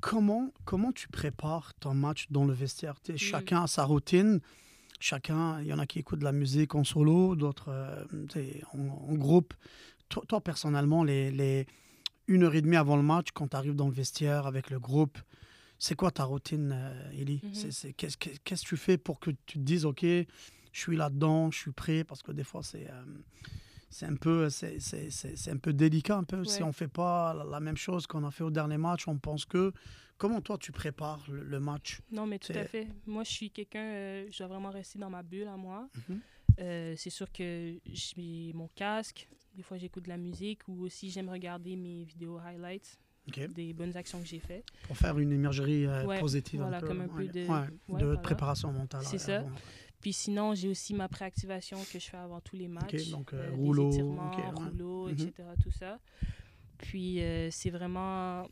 [0.00, 3.00] Comment, comment tu prépares ton match dans le vestiaire?
[3.00, 3.18] Tu sais, Mm.
[3.18, 4.40] Chacun a sa routine.
[5.00, 8.04] Chacun, il y en a qui écoutent de la musique en solo, d'autres euh,
[8.72, 9.54] en groupe.
[10.12, 11.66] Toi, toi, personnellement, les, les
[12.28, 14.78] une heure et demie avant le match, quand tu arrives dans le vestiaire avec le
[14.78, 15.16] groupe,
[15.78, 16.70] c'est quoi ta routine,
[17.14, 17.40] Ellie.
[17.54, 20.26] C'est- c'est- Qu'est-ce que tu fais pour que tu te dises, OK, je
[20.72, 22.04] suis là-dedans, je suis prêt?
[22.04, 23.02] Parce que des fois, c'est euh,
[23.88, 26.16] c'est un, peu- c'est- c'est- c'est- c'est un peu délicat.
[26.18, 26.44] Un peu.
[26.44, 29.08] Si on ne fait pas la- la même chose qu'on a fait au dernier match,
[29.08, 29.72] on pense que.
[30.18, 32.00] Comment toi, tu prépares le, le match?
[32.12, 32.86] Non, mais tout à fait.
[33.06, 35.88] Moi, je suis quelqu'un, euh, je dois vraiment rester dans ma bulle à moi.
[36.08, 36.20] Mhm.
[36.60, 39.28] Euh, c'est sûr que j'ai mon casque.
[39.54, 42.98] Des fois, j'écoute de la musique ou aussi j'aime regarder mes vidéos highlights
[43.54, 44.64] des bonnes actions que j'ai faites.
[44.86, 46.60] Pour faire une imagerie euh, Ouais, positive.
[46.60, 48.20] voilà, un peu, comme un peu de- Ouais, ouais, de voilà.
[48.20, 49.02] préparation mentale.
[49.04, 49.44] C'est euh, ça.
[50.00, 53.10] Puis sinon, j'ai aussi ma préactivation que je fais avant tous les matchs.
[53.10, 55.12] donc, euh, des rouleau, étirements, rouleau, Mhm.
[55.12, 55.32] etc.
[55.62, 56.00] Tout ça.
[56.78, 58.48] Puis euh, c'est vraiment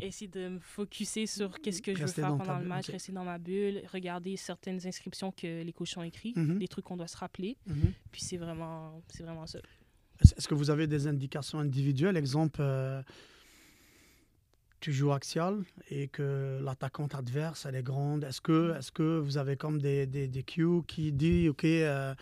[0.00, 3.24] essayer de me focuser sur qu'est-ce que je veux faire pendant le match, rester dans
[3.24, 6.58] ma bulle, regarder certaines inscriptions que les coachs ont écrites, Mhm.
[6.58, 7.56] des trucs qu'on doit se rappeler.
[7.66, 7.92] Mhm.
[8.10, 9.58] Puis c'est vraiment, c'est vraiment ça.
[10.20, 12.16] Est-ce que vous avez des indications individuelles?
[12.16, 13.02] Exemple, euh,
[14.80, 18.24] tu joues axial et que l'attaquante adverse, elle est grande.
[18.24, 22.14] Est-ce que, est que vous avez comme des, des, des cues qui disent, OK, euh,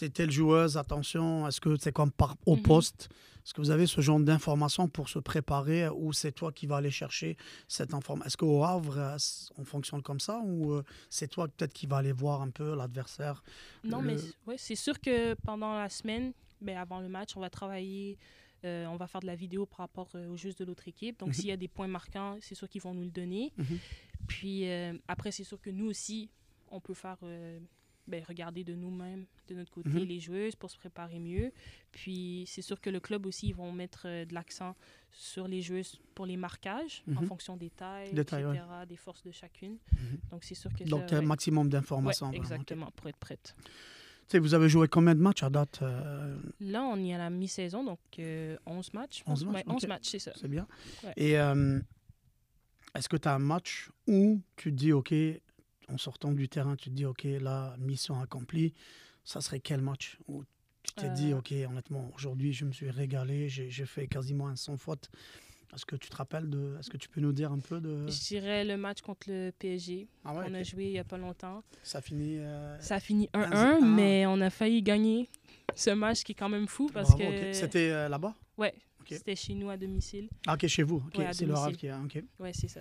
[0.00, 2.62] c'est telle joueuse, attention, est-ce que c'est comme par, au Mhm.
[2.62, 3.10] poste?
[3.44, 6.76] Est-ce que vous avez ce genre d'informations pour se préparer ou c'est toi qui vas
[6.76, 7.36] aller chercher
[7.68, 9.16] cette information Est-ce qu'au Havre, euh,
[9.58, 12.74] on fonctionne comme ça ou euh, c'est toi peut-être qui va aller voir un peu
[12.74, 13.42] l'adversaire?
[13.84, 16.32] Non, Le- mais ouais, c'est sûr que pendant la semaine,
[16.62, 18.16] ben, avant le match, on va travailler,
[18.64, 21.18] euh, on va faire de la vidéo par rapport euh, aux de l'autre équipe.
[21.18, 21.34] Donc, Mhm.
[21.34, 23.52] s'il y a des points marquants, c'est sûr qu'ils vont nous le donner.
[23.58, 23.78] Mhm.
[24.28, 26.30] Puis euh, après, c'est sûr que nous aussi,
[26.70, 27.18] on peut faire
[28.06, 29.98] ben, regarder de nous-mêmes, de notre côté, Mhm.
[30.04, 31.52] les joueuses pour se préparer mieux.
[31.92, 34.74] Puis c'est sûr que le club aussi, ils vont mettre euh, de l'accent
[35.12, 37.26] sur les joueuses pour les marquages en Mhm.
[37.26, 38.20] fonction des tailles, ouais.
[38.20, 39.78] etc., des forces de chacune.
[39.92, 40.18] Mhm.
[40.30, 41.26] Donc c'est sûr que Donc, ça, un ouais.
[41.26, 42.32] maximum d'informations.
[42.32, 43.54] exactement, pour être prête.
[43.64, 47.18] Tu sais, vous avez joué combien de matchs à date euh, Là, on est à
[47.18, 49.22] la mi-saison, donc euh, 11 matchs.
[49.26, 49.52] je 11 pense.
[49.52, 49.88] matchs, Ouais, 11 ok.
[49.88, 50.32] matchs, c'est ça.
[50.36, 50.68] C'est bien.
[51.16, 51.80] Et euh,
[52.94, 55.12] est-ce que tu as un match où tu te dis, OK,
[55.92, 58.72] en sortant du terrain, tu te dis, OK, là, mission accomplie,
[59.24, 60.18] ça serait quel match?
[60.28, 60.44] Où
[60.82, 61.38] tu t'es dit, Euh.
[61.38, 65.10] OK, honnêtement, aujourd'hui, je me suis régalé, j'ai fait quasiment un sans faute.
[65.72, 66.76] Est-ce que tu te rappelles de.
[66.80, 68.08] Est-ce que tu peux nous dire un peu de.
[68.08, 70.08] Je dirais le match contre le PSG.
[70.24, 71.62] Ah ouais, on a joué il n'y a pas longtemps.
[71.84, 72.38] Ça finit.
[72.38, 73.78] euh, Ça a fini 1-1, Ah.
[73.80, 75.28] mais on a failli gagner
[75.76, 77.52] ce match qui est quand même fou parce bravo, que.
[77.52, 78.34] C'était euh, là-bas?
[78.58, 78.74] Ouais,
[79.08, 80.28] c'était chez nous à domicile.
[80.44, 81.04] Ah, ok, chez vous.
[81.16, 82.00] Ouais, c'est le qui a.
[82.00, 82.20] Ok.
[82.40, 82.80] Ouais, c'est ça.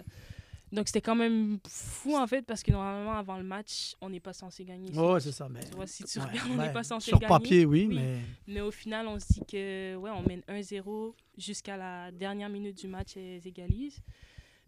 [0.72, 4.20] Donc c'était quand même fou en fait parce que normalement avant le match, on n'est
[4.20, 4.92] pas censé gagner.
[4.96, 5.48] Oh, c'est ça.
[5.50, 7.30] Mais, Tu vois, si tu ouais, regardes, on n'est ouais, pas censé Sur gagner.
[7.30, 7.96] papier, oui, Oui.
[7.96, 8.20] mais.
[8.48, 12.78] Mais au final, on se dit que ouais, on mène 1-0 jusqu'à la dernière minute
[12.78, 14.00] du match, elles égalisent.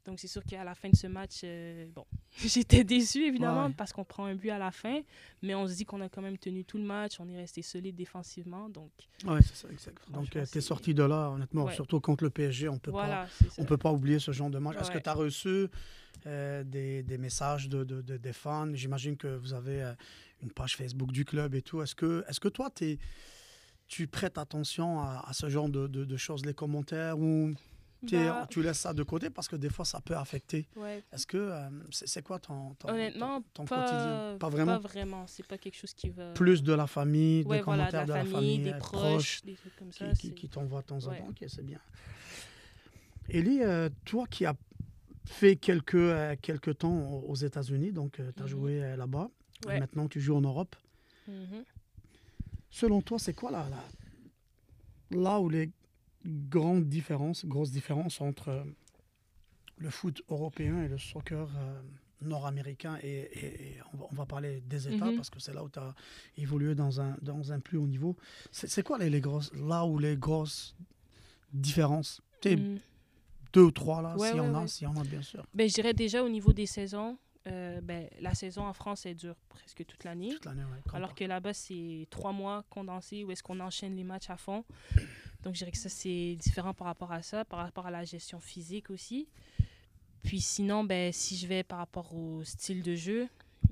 [0.06, 2.06] Donc, c'est sûr qu'à la fin de ce match, euh, bon,
[2.38, 3.74] j'étais déçue, évidemment, Ouais.
[3.78, 5.02] parce qu'on prend un but à la fin.
[5.44, 7.20] Mais on se dit qu'on a quand même tenu tout le match.
[7.20, 8.68] On est resté solide défensivement.
[8.70, 8.90] Donc,
[9.26, 9.98] Ouais, c'est ça, exact.
[10.10, 11.76] Donc, Franchement, tu es sorti de là, honnêtement, Ouais.
[11.76, 13.28] surtout contre le PSG, on voilà.
[13.60, 14.78] On peut pas oublier ce genre de match.
[14.80, 15.68] Est-ce que tu as reçu
[16.26, 18.74] euh, des, des messages de, de- de- des fans?
[18.74, 19.94] J'imagine que vous avez euh,
[20.42, 21.82] une page Facebook du club et tout.
[21.82, 22.98] Est-ce que, est que toi, t'es-
[23.88, 27.54] tu prêtes attention à, à ce genre de, de- de choses, les commentaires, ou
[28.04, 31.04] Bah, tu laisses ça de côté parce que des fois, ça peut affecter ouais.
[31.12, 34.08] Est-ce que euh, c'est quoi ton, ton, Honnêtement, ton, ton pas, quotidien?
[34.34, 34.80] Pas Pas vraiment?
[34.80, 35.28] vraiment.
[35.28, 36.34] C'est pas quelque chose qui va.
[36.34, 39.42] Plus de la famille, ouais, des voilà, commentaires de la famille, famille, des euh, proches,
[39.44, 40.12] des trucs comme qui, ça.
[40.14, 41.28] qui, c'est- qui t'envoient de temps en temps.
[41.30, 41.80] Ok, c'est bien.
[43.30, 44.56] Élie, euh, toi qui as
[45.26, 48.48] fait quelques, euh, quelques temps aux États-Unis, donc tu as Mhm.
[48.50, 49.30] joué là-bas,
[49.68, 49.80] Ouais.
[49.80, 50.76] maintenant tu joues en Europe.
[51.28, 51.64] Mhm.
[52.72, 53.84] Selon toi, c'est quoi là, là,
[55.12, 55.70] là où les
[56.26, 58.64] grandes différences, grosses différences entre euh,
[59.78, 61.82] le foot européen et le soccer euh,
[62.22, 65.16] nord-américain et, et- et on, va, on parler des États Mhm.
[65.16, 65.96] parce que c'est là où tu as
[66.38, 68.16] évolué dans un, dans un plus haut niveau.
[68.52, 70.76] C'est quoi les, les grosses, là où les grosses
[71.54, 72.22] différences?
[72.46, 72.78] Mm.
[73.54, 75.46] deux ou trois là, Ouais, y en ouais, a, y en a bien sûr.
[75.54, 79.16] Ben, je dirais déjà au niveau des saisons, euh, ben, la saison en France, elle
[79.16, 80.34] dure presque toute l'année.
[80.94, 84.64] Alors que là-bas, c'est trois mois condensés où est-ce qu'on enchaîne les matchs à fond.
[85.44, 88.04] Donc, je dirais que ça, c'est différent par rapport à ça, par rapport à la
[88.06, 89.28] gestion physique aussi.
[90.24, 93.28] Puis sinon, ben, si je vais par rapport au style de jeu,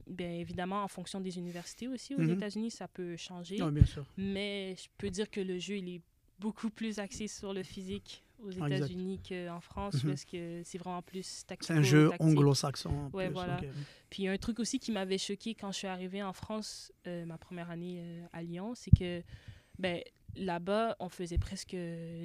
[0.08, 2.32] bien évidemment, en fonction des universités aussi, aux Mhm.
[2.32, 3.62] États-Unis, ça peut changer.
[3.62, 4.06] Ouais, bien sûr.
[4.18, 6.02] Mais je peux dire que le jeu, il est
[6.40, 8.50] beaucoup plus axé sur le physique aux.
[8.50, 10.10] États-Unis qu'en France, Mhm.
[10.12, 11.68] parce que c'est vraiment plus tactique.
[11.68, 13.10] C'est un jeu anglo-saxon.
[13.14, 13.58] Ouais, voilà.
[13.58, 13.68] ok.
[14.10, 16.34] Puis il y a un truc aussi qui m'avait choqué quand je suis arrivée en
[16.34, 19.22] France, euh, ma première année euh, à Lyon, c'est que
[19.78, 20.02] ben,
[20.36, 21.76] là-bas, on faisait presque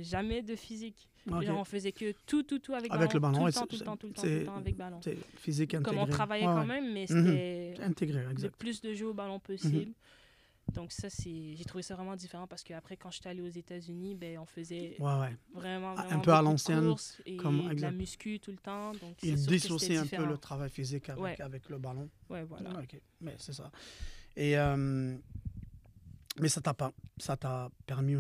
[0.03, 1.09] jamais de physique.
[1.31, 1.43] Ok.
[1.43, 3.77] Genre, on faisait que tout, tout, tout avec, Avec le ballon, Tout le temps, tout
[3.77, 5.01] le temps, tout le temps, tout le temps avec ballon.
[5.03, 5.97] C'est physique intégré.
[5.97, 6.67] Comme on travaillait Ouais, quand ouais.
[6.67, 7.25] même, mais Mhm.
[7.27, 8.57] c'était Intégré, le exact.
[8.57, 9.93] plus de jeux au ballon possible.
[10.73, 14.15] Donc ça, c'est j'ai trouvé ça vraiment différent parce qu'après, quand j'étais allée aux États-Unis,
[14.15, 15.37] ben, on faisait Ouais, ouais.
[15.55, 16.95] vraiment, Un vraiment peu à l'ancienne,
[17.39, 18.93] comme- de la muscu tout le temps.
[18.93, 22.09] Donc Il c'était un peu le travail physique avec, avec le ballon.
[22.31, 22.71] Ouais, voilà.
[23.21, 23.71] Mais c'est ça.
[24.37, 25.17] Et, euh,
[26.41, 28.17] mais ça t'a pas, ça t'a permis,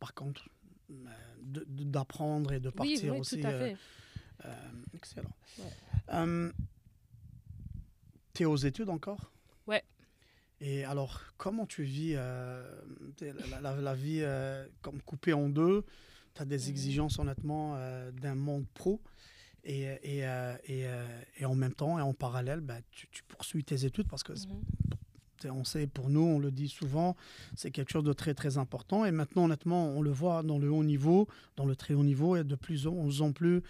[0.00, 0.48] par contre,
[0.90, 3.40] euh, d'apprendre et de Oui, partir oui, aussi.
[3.40, 3.76] tout à euh, fait.
[4.46, 5.34] euh, excellent.
[5.58, 5.72] Ouais.
[6.12, 6.52] Euh,
[8.32, 9.32] T'es aux études encore?
[9.66, 9.82] Ouais.
[10.60, 12.80] Et alors, comment tu vis euh,
[13.20, 15.84] la, la- la vie euh, comme coupée en deux?
[16.34, 16.70] Tu as des Mhm.
[16.70, 19.00] exigences, honnêtement, euh, d'un monde pro.
[19.64, 23.22] Et, et, euh, et, euh, et en même temps, et en parallèle, bah, tu, tu
[23.24, 24.32] poursuis tes études parce que.
[24.34, 24.46] T'sais,
[25.46, 27.16] On sait, pour nous, on le dit souvent,
[27.56, 29.04] c'est quelque chose de très très important.
[29.04, 32.36] Et maintenant, honnêtement, on le voit dans le haut niveau, dans le très haut niveau,
[32.36, 33.62] et de plus en plus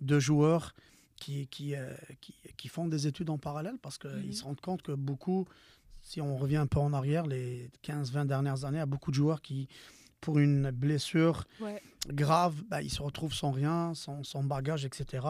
[0.00, 0.74] de joueurs
[1.16, 4.32] qui, qui, euh, qui, qui font des études en parallèle parce qu'ils Mhm.
[4.32, 5.46] se rendent compte que beaucoup,
[6.02, 9.10] si on revient un peu en arrière, les 15-20 dernières années, il y a beaucoup
[9.10, 9.66] de joueurs qui,
[10.20, 11.80] pour une blessure Ouais.
[12.08, 15.26] grave, bah, ils se retrouvent sans rien, sans, sans bagage, etc.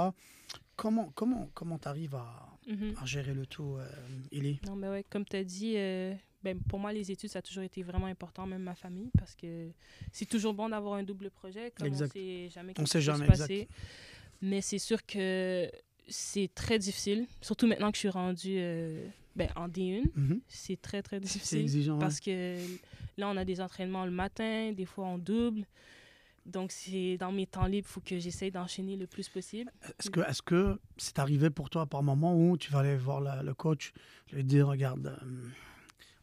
[0.76, 2.94] Comment comment comment tu arrives à, Mhm.
[3.00, 3.86] à gérer le tout, euh,
[4.32, 4.60] Élie?
[4.66, 6.12] Non, mais ouais, comme tu as dit, euh,
[6.42, 9.34] ben, pour moi, les études, ça a toujours été vraiment important, même ma famille, parce
[9.34, 9.70] que
[10.12, 12.08] c'est toujours bon d'avoir un double projet, comme Exact.
[12.10, 13.68] on sait jamais On sait peut se jamais, passer.
[14.42, 15.70] Mais c'est sûr que
[16.08, 20.02] c'est très difficile, surtout maintenant que je suis rendue euh, ben, en D1.
[20.14, 20.40] Mhm.
[20.48, 21.60] C'est très, très C'est difficile.
[21.60, 21.98] exigeant.
[21.98, 22.58] Parce que
[23.16, 25.64] là, on a des entraînements le matin, des fois en double.
[26.46, 29.70] Donc, c'est dans mes temps libres, il faut que j'essaye d'enchaîner le plus possible.
[29.98, 33.20] Est-ce que est-ce que c'est arrivé pour toi par moment où tu vas aller voir
[33.20, 33.92] la- le coach,
[34.32, 35.48] lui dire regarde euh,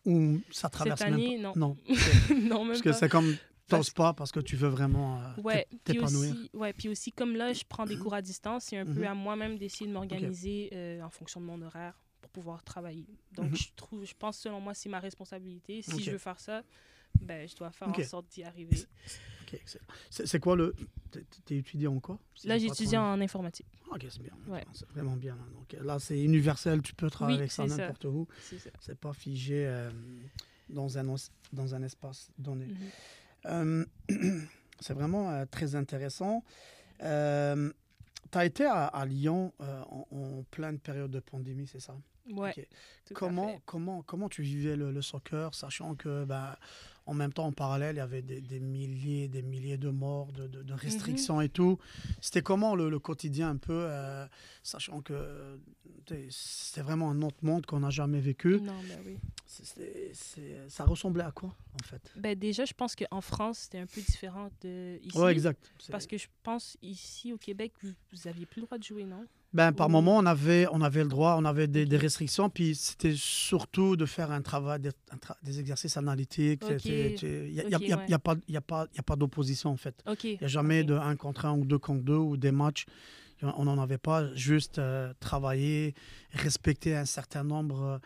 [0.05, 1.41] ou ça traverse Cette même année, pas?
[1.41, 1.53] non.
[1.55, 1.77] non
[2.41, 5.65] non, même parce que c'est comme t'oses pas parce que tu veux vraiment euh, Ouais,
[5.69, 6.31] t'é- puis t'épanouir.
[6.31, 8.93] aussi, ouais, puis aussi, comme là, je prends des cours à distance, c'est un Mhm.
[8.93, 13.07] peu à moi-même d'essayer de m'organiser euh, en fonction de mon horaire pour pouvoir travailler.
[13.31, 13.55] Donc, Mhm.
[13.57, 15.81] je trouve, je pense, selon moi, c'est ma responsabilité.
[15.81, 16.63] Si je veux faire ça,
[17.21, 18.77] ben, je dois faire en sorte d'y arriver.
[19.53, 19.85] Ok, excellent.
[20.09, 20.75] c'est quoi le
[21.11, 22.17] t'es- étudié en quoi?
[22.35, 23.67] Si Là, j'étudie en informatique.
[23.91, 24.33] Ok, c'est bien.
[24.47, 24.65] Ouais.
[24.73, 25.35] C'est vraiment bien.
[25.35, 25.43] là.
[25.53, 26.81] Donc là, c'est universel.
[26.81, 28.27] Tu peux travailler Oui, avec ça n'importe où.
[28.79, 29.91] C'est pas figé euh,
[30.69, 31.15] dans un
[31.51, 32.65] dans un espace donné.
[32.65, 32.75] Mhm.
[33.45, 33.85] Euh,
[34.79, 36.43] c'est vraiment euh, très intéressant.
[36.99, 41.95] tu as été à, à Lyon en, en pleine période de pandémie, c'est ça?
[42.31, 42.53] Ouais.
[43.13, 46.55] Comment, comment, comment tu vivais le, le soccer, sachant que ben,
[47.05, 50.31] en même temps, en parallèle, il y avait des, des milliers des milliers de morts,
[50.31, 51.77] de, de- de restrictions et tout.
[52.21, 54.25] C'était comment le, le quotidien un peu, euh,
[54.63, 55.59] sachant que
[56.29, 58.59] c'était vraiment un autre monde qu'on n'a jamais vécu.
[58.61, 59.17] Non, ben oui.
[60.69, 62.11] Ça ressemblait à quoi, en fait?
[62.15, 65.17] Ben, déjà, je pense qu'en France, c'était un peu différent de ici.
[65.17, 65.71] Ouais, exact.
[65.91, 69.05] Parce que je pense, ici, au Québec, vous, vous aviez plus le droit de jouer,
[69.05, 69.25] non?
[69.53, 72.49] Ben, par Ou- moment, on avait, on avait le droit, on avait des, des restrictions,
[72.49, 76.63] puis c'était surtout de faire un travail, des, un tra- des exercices analytiques.
[76.85, 78.13] Il n'y a, y a- ouais.
[78.13, 80.03] a pas, y a pas, d'opposition, en fait.
[80.23, 82.85] Il n'y a jamais de 1 contre 1 ou 2 contre 2 ou des matchs.
[83.43, 84.33] On n'en avait pas.
[84.35, 85.93] Juste euh, travailler,
[86.31, 87.81] respecter un certain nombre.
[87.83, 87.97] euh,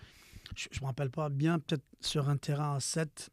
[0.55, 3.29] je ne me rappelle pas bien, peut-être sur un terrain à 7,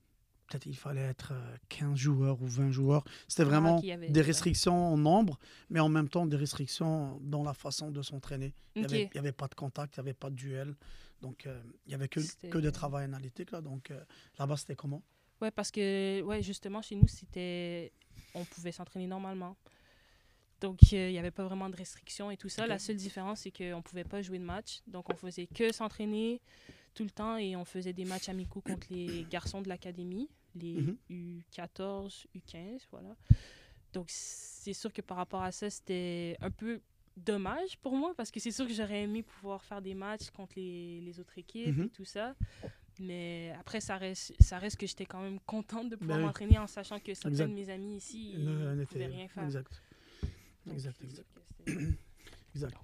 [0.47, 3.05] peut-être il fallait être euh, 15 joueurs ou 20 joueurs.
[3.29, 5.39] C'était Ah, vraiment avait- des restrictions en nombre,
[5.71, 8.55] mais en même temps des restrictions dans la façon de s'entraîner.
[8.77, 10.75] Il n'y avait, pas de contact, il n'y avait pas de duel.
[11.23, 13.51] Donc, euh, il n'y avait que, que de travail analytique.
[13.53, 13.61] Là.
[13.61, 14.01] Donc, euh,
[14.39, 15.03] là-bas, c'était comment?
[15.41, 17.93] Ouais, parce que, ouais, justement, chez nous, c'était.
[18.35, 19.57] On pouvait s'entraîner normalement.
[20.61, 22.67] Donc, euh, il n'y avait pas vraiment de restrictions et tout ça.
[22.67, 24.81] La seule différence, c'est qu'on ne pouvait pas jouer de match.
[24.87, 26.41] Donc, on faisait que s'entraîner
[26.95, 30.75] tout le temps et on faisait des matchs amicaux contre les garçons de l'académie, les
[31.11, 31.43] Mhm.
[31.51, 33.15] U14, U15, voilà.
[33.93, 36.81] Donc, c'est sûr que par rapport à ça, c'était un peu
[37.17, 40.55] dommage pour moi parce que c'est sûr que j'aurais aimé pouvoir faire des matchs contre
[40.57, 41.85] les, les autres équipes Mhm.
[41.85, 42.35] et tout ça.
[43.01, 46.59] Mais après, ça reste, ça reste que j'étais quand même contente de pouvoir Ben m'entraîner
[46.59, 47.49] en sachant que certains Exact.
[47.49, 49.45] de mes amis ici, ils Ne- pouvaient rien faire.
[49.45, 49.83] Exact.
[50.65, 51.29] Donc, Exact, exact.
[52.55, 52.77] Exact.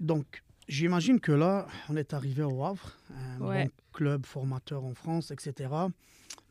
[0.00, 3.64] Donc, j'imagine que là, on est arrivé au Havre, un Ouais.
[3.66, 5.70] bon club formateur en France, etc.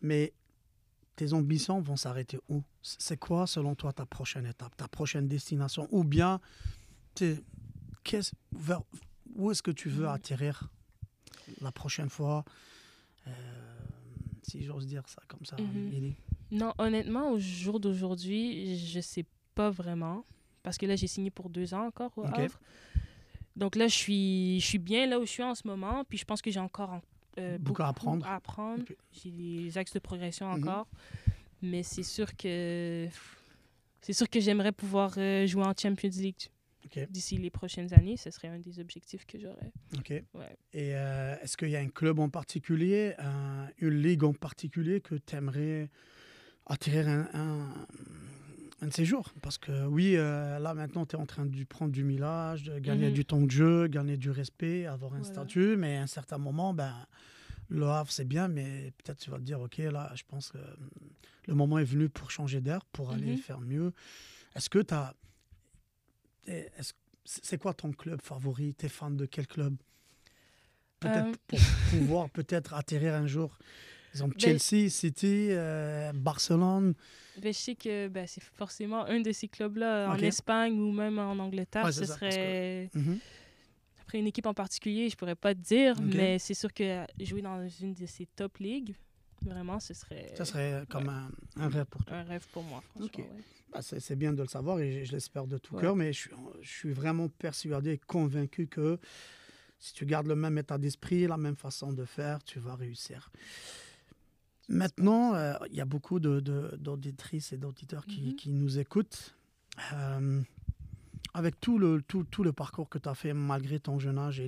[0.02, 0.34] Mais
[1.16, 2.64] tes ambitions vont s'arrêter où?
[2.82, 5.88] C'est quoi, selon toi, ta prochaine étape, ta prochaine destination?
[5.92, 6.40] Ou bien,
[8.52, 8.82] vers-
[9.36, 10.12] où est-ce que tu veux Mhm.
[10.14, 10.70] atterrir
[11.62, 12.44] la prochaine fois?
[13.28, 13.32] Euh,
[14.48, 15.56] Si j'ose dire ça comme ça.
[15.56, 16.16] Lily.
[16.52, 19.26] Non, honnêtement, au jour d'aujourd'hui, je sais
[19.56, 20.24] pas vraiment.
[20.62, 22.26] Parce que là, j'ai signé pour deux ans encore au.
[22.26, 22.60] Havre.
[23.56, 26.04] Donc là, je suis, je suis bien là où je suis en ce moment.
[26.08, 27.02] Puis je pense que j'ai encore en-
[27.40, 28.26] euh, Beaucoup à apprendre.
[29.12, 30.64] J'ai des axes de progression Mhm.
[30.68, 30.88] encore.
[31.62, 33.08] Mais c'est sûr que
[34.02, 36.50] c'est sûr que j'aimerais pouvoir euh, jouer en Champions League
[37.10, 38.18] d'ici les prochaines années.
[38.18, 39.72] Ce serait un des objectifs que j'aurais.
[39.98, 40.10] Ok.
[40.34, 40.56] Ouais.
[40.74, 45.02] Et euh, est-ce qu'il y a un club en particulier, un- une ligue en particulier
[45.02, 45.90] que tu aimerais
[46.68, 47.88] attirer un, un,
[48.82, 51.64] un de ces jours Parce que oui, euh, là maintenant, tu es en train de
[51.64, 53.14] prendre du millage, de gagner Mhm.
[53.14, 55.32] du temps de jeu, gagner du respect, avoir un Voilà.
[55.34, 56.94] statut, mais à un certain moment, ben,
[57.70, 60.58] le Havre, c'est bien, mais peut-être tu vas te dire, OK, là, je pense que
[60.58, 60.90] hum,
[61.48, 63.38] le moment est venu pour changer d'air, pour aller Mhm.
[63.38, 63.94] faire mieux.
[64.56, 65.16] Est-ce que tu as...
[66.48, 66.94] Est-ce
[67.28, 68.76] c'est quoi ton club favori?
[68.76, 69.76] T'es fan de quel club?
[71.00, 71.34] Peut-être Euh.
[71.48, 71.60] pour
[71.90, 73.58] pouvoir peut-être atterrir un jour.
[74.16, 76.94] Exemple, Ben- Chelsea, City, euh, Barcelone.
[77.42, 80.20] Ben, je sais que ben, c'est forcément un de ces clubs-là Ok.
[80.20, 81.84] en Espagne ou même en Angleterre.
[81.84, 82.90] Ouais, ce ça, parce que- serait.
[82.94, 83.20] Mhm.
[84.00, 87.42] Après une équipe en particulier, je pourrais pas te dire, mais c'est sûr que jouer
[87.42, 88.96] dans une de ces top ligues,
[89.42, 92.16] vraiment, ce serait, Ça serait comme un, un rêve pour toi.
[92.18, 92.82] un rêve pour moi.
[92.92, 93.18] franchement, Ok.
[93.18, 93.44] ouais.
[93.74, 96.20] Bah, c'est bien de le savoir et je, je l'espère de tout cœur, mais je,
[96.22, 98.98] suis- je suis vraiment persuadé et convaincu que
[99.80, 103.30] si tu gardes le même état d'esprit, la même façon de faire, tu vas réussir.
[104.68, 108.36] Maintenant, euh, il y a beaucoup de- de- d'auditrices et d'auditeurs qui, Mhm.
[108.36, 109.36] qui nous écoutent.
[109.94, 110.42] Euh,
[111.34, 114.42] avec tout le, tout, tout le parcours que tu as fait malgré ton jeune âge,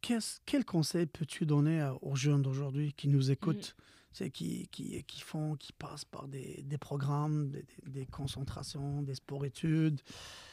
[0.00, 3.74] qu'est-ce- quel conseil peux-tu donner euh, aux jeunes d'aujourd'hui qui nous écoutent,
[4.12, 9.16] c'est qui, qui, qui font, qui passent par des, des programmes, des, des- concentrations, des
[9.16, 10.00] sports-études,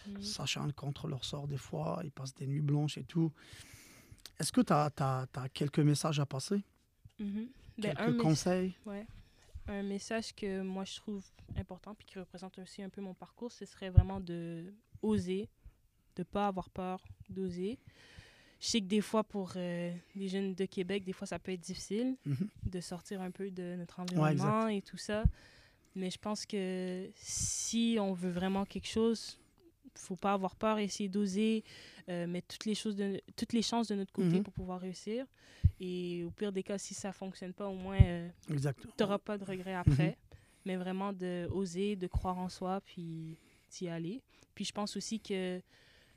[0.08, 0.22] Mhm.
[0.24, 3.32] sachant contre leur sort des fois, ils passent des nuits blanches et tout.
[4.39, 6.62] Est-ce que tu as, quelques messages à passer?
[7.19, 7.47] Mhm.
[7.77, 8.73] Ben, Quelques un, conseils?
[8.86, 9.05] Ouais.
[9.67, 11.23] un message que moi je trouve
[11.57, 15.47] important puis qui représente aussi un peu mon parcours, ce serait vraiment de oser,
[16.15, 17.77] de pas avoir peur d'oser.
[18.60, 21.51] Je sais que des fois, pour euh, les jeunes de Québec, des fois, ça peut
[21.51, 22.47] être difficile Mhm.
[22.65, 25.23] de sortir un peu de notre Ouais, environnement et tout ça.
[25.95, 29.39] Mais je pense que si on veut vraiment quelque chose,
[29.95, 31.63] faut pas avoir peur, essayer d'oser,
[32.10, 34.43] euh, mettre toutes les, choses de, toutes les chances de notre côté Mhm.
[34.43, 35.25] pour pouvoir réussir.
[35.80, 38.93] Et au pire des cas, si ça fonctionne pas, au moins, Exactement.
[38.97, 40.17] tu n'auras pas de regrets après.
[40.65, 43.36] Mais vraiment de oser, de croire en soi, puis
[43.71, 44.21] d'y aller.
[44.54, 45.60] Puis je pense aussi que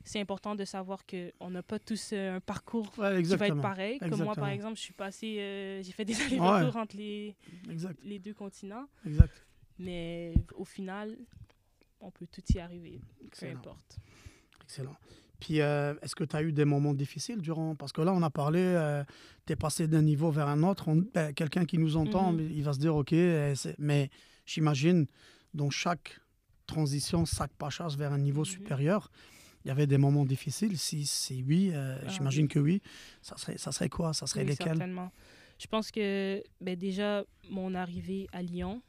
[0.03, 3.19] c'est important de savoir qu'on n'a pas tous euh, un parcours Ouais, qui va être
[3.19, 3.61] exactement.
[3.63, 3.97] pareil.
[3.97, 7.35] Comme moi, par exemple, je suis passée, euh, j'ai fait des allers-retours entre les,
[7.71, 8.87] Exact, les deux continents.
[9.05, 9.33] exact.
[9.79, 11.17] Mais au final,
[12.01, 13.57] on peut tout y arriver, peu Excellent.
[13.59, 13.97] importe.
[14.63, 14.95] Excellent.
[15.39, 17.75] Puis, euh, est-ce que tu as eu des moments difficiles durant.
[17.75, 19.03] Parce que là, on a parlé,
[19.45, 20.89] tu es passé d'un niveau vers un autre.
[21.13, 22.49] Ben, Quelqu'un qui nous entend, Mhm.
[22.51, 24.09] il va se dire OK, euh, mais
[24.45, 25.07] j'imagine,
[25.53, 26.19] dans chaque
[26.67, 28.45] transition, chaque passage vers un niveau Mhm.
[28.45, 29.11] supérieur,
[29.63, 30.77] il y avait des moments difficiles.
[30.79, 32.81] Si, si oui, euh, Ah j'imagine que oui.
[33.21, 34.13] Ça serait, ça serait quoi?
[34.13, 34.67] Ça serait Oui, lesquels?
[34.69, 35.11] certainement.
[35.59, 38.81] Je pense que ben, déjà, mon arrivée à Lyon,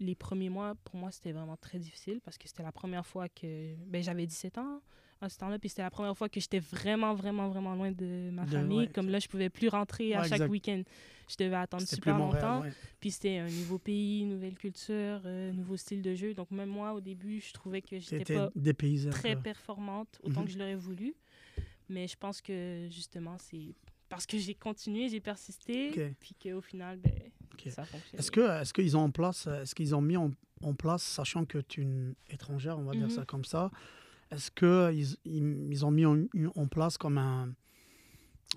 [0.00, 3.28] les premiers mois, pour moi, c'était vraiment très difficile parce que c'était la première fois
[3.28, 3.74] que.
[3.86, 4.80] Ben, j'avais 17 ans
[5.20, 8.30] à ce temps-là, puis c'était la première fois que j'étais vraiment, vraiment, vraiment loin de
[8.30, 8.88] ma famille.
[8.88, 10.82] Comme là, je pouvais plus rentrer à chaque week-end.
[11.28, 12.62] Je devais attendre super longtemps.
[13.00, 16.34] Puis c'était un nouveau pays, nouvelle culture, euh, nouveau style de jeu.
[16.34, 18.50] Donc même moi, au début, je trouvais que j'étais pas
[19.10, 20.52] très performante autant que mhm.
[20.52, 21.14] je l'aurais voulu.
[21.88, 23.74] Mais je pense que justement, c'est
[24.08, 27.12] parce que j'ai continué, j'ai persisté, puis qu'au final, ben,
[27.64, 30.30] Est-ce que est-ce qu'ils ont en place, est-ce qu'ils ont mis en,
[30.74, 33.10] place, sachant que tu es une étrangère, on va dire mhm.
[33.10, 33.70] ça comme ça,
[34.30, 37.52] est-ce qu'ils ils, ont mis en, place comme un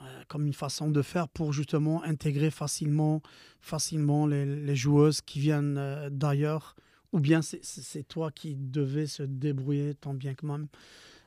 [0.02, 3.22] euh, comme une façon de faire pour justement intégrer facilement,
[3.60, 6.76] facilement les, joueuses qui viennent euh, d'ailleurs,
[7.12, 10.68] ou bien c'est toi qui devais se débrouiller tant bien que même.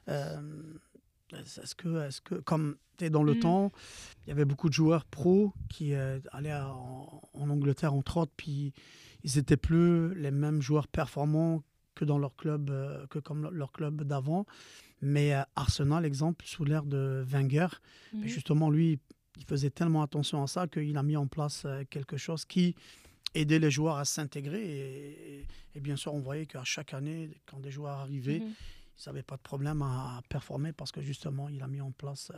[0.09, 0.41] Euh,
[1.35, 3.41] est-ce que, est que, comme tu es dans le mm.
[3.41, 3.73] temps,
[4.27, 8.73] il y avait beaucoup de joueurs pros qui allaient en, en, Angleterre, entre autres, puis
[9.25, 11.63] ils n'étaient plus les mêmes joueurs performants
[11.95, 14.47] que dans leur club, euh, que comme leur club d'avant.
[15.01, 17.69] Mais euh, Arsenal, exemple, sous l'ère de Wenger,
[18.13, 18.27] mhm.
[18.27, 18.99] justement, lui,
[19.37, 22.75] il faisait tellement attention à ça qu'il a mis en place euh, quelque chose qui
[23.35, 25.47] aidait les joueurs à s'intégrer.
[25.75, 28.53] Et, bien sûr, on voyait qu'à chaque année, quand des joueurs arrivaient, mhm.
[28.99, 32.31] Ils n'avaient pas de problème à, performer parce que justement, il a mis en place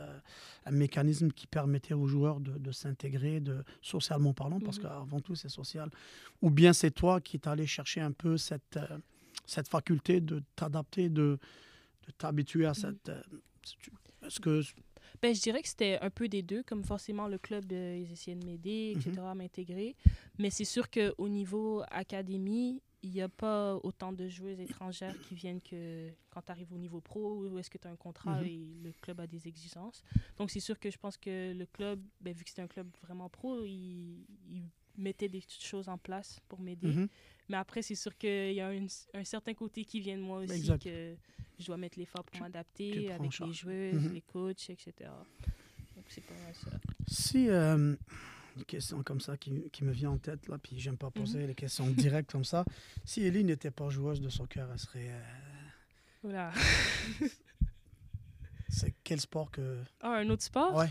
[0.65, 4.83] un mécanisme qui permettait aux joueurs de, s'intégrer, de, socialement parlant, parce mhm.
[4.83, 5.89] qu'avant tout, c'est social.
[6.41, 8.79] Ou bien c'est toi qui es allé chercher un peu cette
[9.45, 11.37] cette faculté de t'adapter, de,
[12.07, 12.75] de t'habituer à mm.
[12.75, 13.09] cette.
[13.09, 13.21] Euh,
[14.25, 14.61] est-ce que.
[15.21, 18.11] Ben, je dirais que c'était un peu des deux, comme forcément le club, euh, ils
[18.11, 19.31] essayaient de m'aider, etc., mm-hmm.
[19.31, 19.95] à m'intégrer.
[20.37, 25.35] Mais c'est sûr qu'au niveau académie, il n'y a pas autant de joueuses étrangères qui
[25.35, 28.41] viennent que quand tu arrives au niveau pro, où est-ce que tu as un contrat
[28.41, 28.47] mm-hmm.
[28.47, 30.03] et le club a des exigences?
[30.37, 32.87] Donc c'est sûr que je pense que le club, ben, vu que c'était un club
[33.03, 34.63] vraiment pro, il, il
[34.97, 36.87] mettait des choses en place pour m'aider.
[36.87, 37.09] Mm-hmm.
[37.49, 40.67] Mais après, c'est sûr qu'il y a un certain côté qui vient de moi aussi,
[40.79, 41.15] que
[41.59, 44.13] je dois mettre l'effort pour m'adapter avec les joueuses, mhm.
[44.13, 44.93] les coachs, etc.
[45.95, 46.71] Donc, c'est pas mal ça.
[47.07, 47.95] Si, euh,
[48.55, 51.39] une question comme ça qui, qui, me vient en tête, là, puis j'aime pas poser
[51.39, 51.47] mhm.
[51.47, 52.65] les questions directes comme ça.
[53.03, 55.09] Si Ellie n'était pas joueuse de soccer, elle serait.
[55.09, 55.21] Euh...
[56.23, 56.51] Voilà.
[58.69, 59.79] c'est quel sport que.
[60.01, 60.75] Ah, un autre sport?
[60.75, 60.89] Ouais.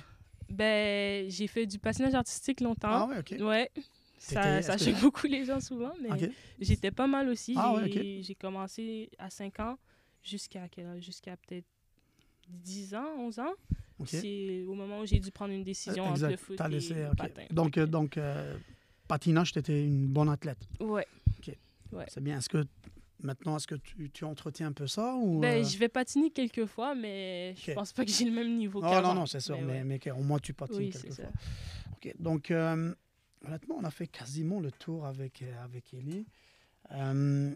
[0.49, 2.89] Ben, j'ai fait du patinage artistique longtemps.
[2.91, 3.35] Ah ouais, ok.
[3.41, 3.71] Ouais.
[4.19, 7.55] Ça, ça choque beaucoup les gens souvent, mais j'étais pas mal aussi.
[7.59, 9.79] Ah j'ai commencé à 5 ans
[10.23, 10.67] jusqu'à
[10.99, 11.67] jusqu'à peut-être
[12.49, 13.55] 10 ans, 11 ans.
[14.07, 17.45] C'est au moment où j'ai dû prendre une décision entre le foot et le patin.
[17.51, 18.57] Donc, euh, donc euh,
[19.09, 20.59] patinage, tu étais une bonne athlète.
[20.81, 21.07] Ouais.
[21.93, 22.07] ouais.
[22.09, 22.39] C'est bien.
[22.39, 22.65] Est-ce que
[23.23, 25.69] maintenant, est-ce que tu, tu, entretiens un peu ça ou ben, euh?
[25.69, 29.01] Je vais patiner quelques fois, mais je pense pas que j'ai le même niveau oh,
[29.03, 31.25] Non, non, c'est sûr, mais, mais, au moins tu patines oui, quelques fois.
[31.93, 32.15] OK.
[32.19, 32.53] Donc,
[33.47, 36.27] honnêtement, on a fait quasiment le tour avec, euh, avec Ellie.
[36.93, 37.55] Euh,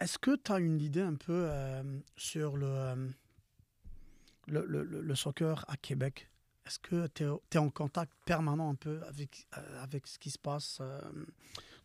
[0.00, 1.82] est-ce que tu as une idée un peu euh,
[2.16, 3.10] sur le,
[4.46, 6.28] le, le, le, soccer à Québec
[6.66, 9.46] Est-ce que tu es, en contact permanent un peu avec,
[9.82, 10.80] avec ce qui se passe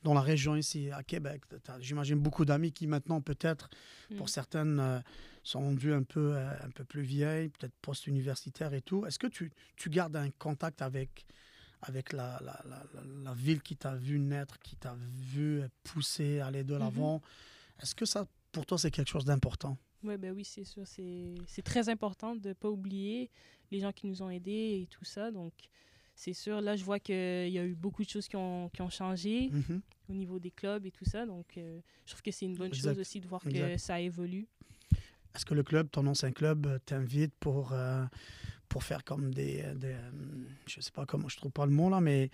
[0.04, 1.44] dans la région ici, à Québec?
[1.80, 3.70] J'imagine beaucoup d'amis qui maintenant, peut-être,
[4.18, 4.30] pour mm.
[4.30, 5.04] certaines,
[5.44, 9.06] sont rendus un peu, un peu plus vieilles, peut-être post-universitaires et tout.
[9.06, 11.26] Est-ce que tu, tu gardes un contact avec
[11.82, 12.62] avec la, la,
[13.24, 14.96] la, ville qui t'a vu naître, qui t'a
[15.34, 16.80] vu pousser, aller de mhm.
[16.80, 17.22] l'avant?
[17.82, 19.78] Est-ce que ça, pour toi, c'est quelque chose d'important?
[20.04, 20.84] Ouais, ben oui, c'est sûr.
[20.86, 23.30] C'est très important de ne pas oublier
[23.72, 25.32] les gens qui nous ont aidés et tout ça.
[25.32, 25.54] Donc,
[26.16, 27.16] c'est sûr, là, je vois qu'il
[27.50, 29.82] y a eu beaucoup de choses qui ont, qui ont changé mhm.
[30.10, 31.26] au niveau des clubs et tout ça.
[31.26, 34.48] Donc, euh, je trouve que c'est une bonne chose aussi de voir que ça évolue.
[35.34, 38.04] Est-ce que le club, ton ancien club, euh, t'invite pour, euh,
[38.68, 39.96] pour faire comme des, des
[40.66, 42.30] je sais pas comment, je trouve pas le mot là, mais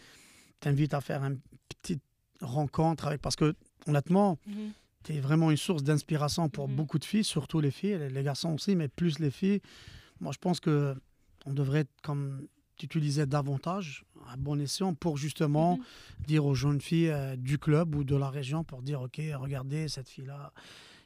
[0.60, 1.40] t'invite à faire une
[1.70, 2.02] petite
[2.42, 3.56] rencontre avec, parce que
[3.86, 4.72] honnêtement, mhm.
[5.08, 6.76] Tu es vraiment une source d'inspiration pour mhm.
[6.76, 9.62] beaucoup de filles, surtout les filles, les, garçons aussi, mais plus les filles.
[10.20, 10.96] Moi, je pense que
[11.46, 12.46] on devrait comme
[12.76, 15.84] t'utiliser davantage à bon escient pour justement mhm.
[16.26, 19.88] dire aux jeunes filles euh, du club ou de la région pour dire ok regardez
[19.88, 20.52] cette fille là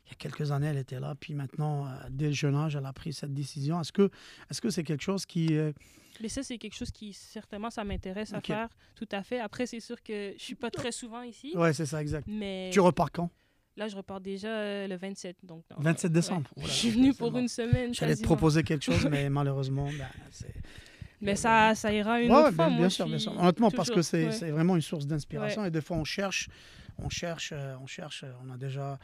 [0.05, 2.75] il y a quelques années, elle était là, puis maintenant, euh, dès le jeune âge,
[2.75, 3.79] elle a pris cette décision.
[3.79, 4.09] Est-ce que
[4.49, 5.55] est-ce que c'est quelque chose qui...
[5.57, 5.71] Euh,
[6.19, 9.39] Mais ça, c'est quelque chose qui, certainement, ça m'intéresse à faire, tout à fait.
[9.39, 11.53] Après, c'est sûr que je suis pas très souvent ici.
[11.55, 12.27] Oui, c'est ça, exact.
[12.27, 12.71] Mais...
[12.73, 13.29] Tu repars quand?
[13.81, 15.37] Là, je repars déjà euh, le 27.
[15.41, 16.47] Donc, 27 décembre.
[16.55, 17.91] je suis venue pour une semaine.
[17.95, 20.53] J'allais te proposer quelque chose, mais malheureusement, ben, c'est...
[21.19, 22.67] Mais ça, ça ira une autre fois.
[22.67, 23.35] Bien, bien sûr, bien sûr.
[23.39, 25.65] Honnêtement, parce que c'est vraiment une source d'inspiration.
[25.65, 26.47] Et des fois, on cherche,
[26.99, 28.23] on cherche, on cherche.
[28.45, 28.99] On a déjà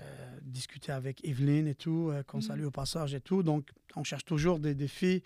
[0.00, 2.42] euh, discuter avec Evelyne et tout, euh, qu'on mhm.
[2.42, 3.42] salue au passage et tout.
[3.42, 5.22] Donc, on cherche toujours des défis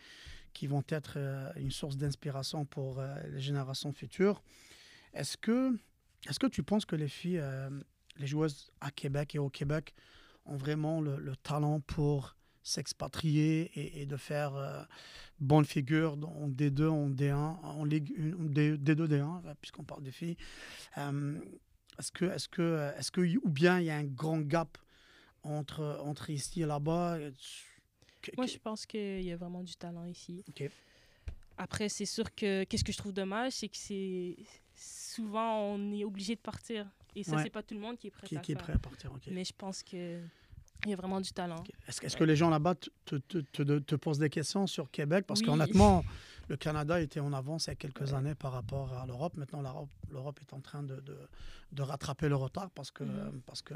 [0.53, 4.43] qui vont être euh, une source d'inspiration pour les générations futures.
[5.15, 5.79] Est-ce que
[6.29, 7.41] est-ce que tu penses que les filles,
[8.21, 9.95] les joueuses à Québec et au Québec
[10.45, 14.89] ont vraiment le, talent pour s'expatrier et, de faire
[15.39, 20.13] bonne figure en D2, en D1, en Ligue 1, D, 2 D1, puisqu'on parle des
[20.13, 20.37] filles.
[20.97, 24.79] est-ce que, est-ce que, est-ce que, ou bien il y a un grand gap
[25.43, 27.19] entre, entre ici et là-bas?
[28.37, 30.45] Moi, je pense qu'il y a vraiment du talent ici.
[31.57, 34.37] Après, c'est sûr que qu'est-ce que je trouve dommage, c'est que c'est
[34.75, 36.91] souvent on est obligé de partir.
[37.17, 38.73] Et ça, c'est pas tout le monde qui est prêt qui, à qui est prêt
[38.73, 39.11] à partir.
[39.31, 40.21] Mais je pense que
[40.85, 41.63] il y a vraiment du talent.
[41.89, 45.27] Est-ce que les gens là-bas te, te, te, te, posent des questions sur Québec?
[45.27, 46.03] Parce qu'honnêtement,
[46.49, 49.37] le Canada était en avance il y a quelques années par rapport à l'Europe.
[49.37, 49.63] Maintenant,
[50.11, 51.03] l'Europe est en train de,
[51.73, 53.41] de, rattraper le retard parce que, mm-hmm.
[53.47, 53.75] parce que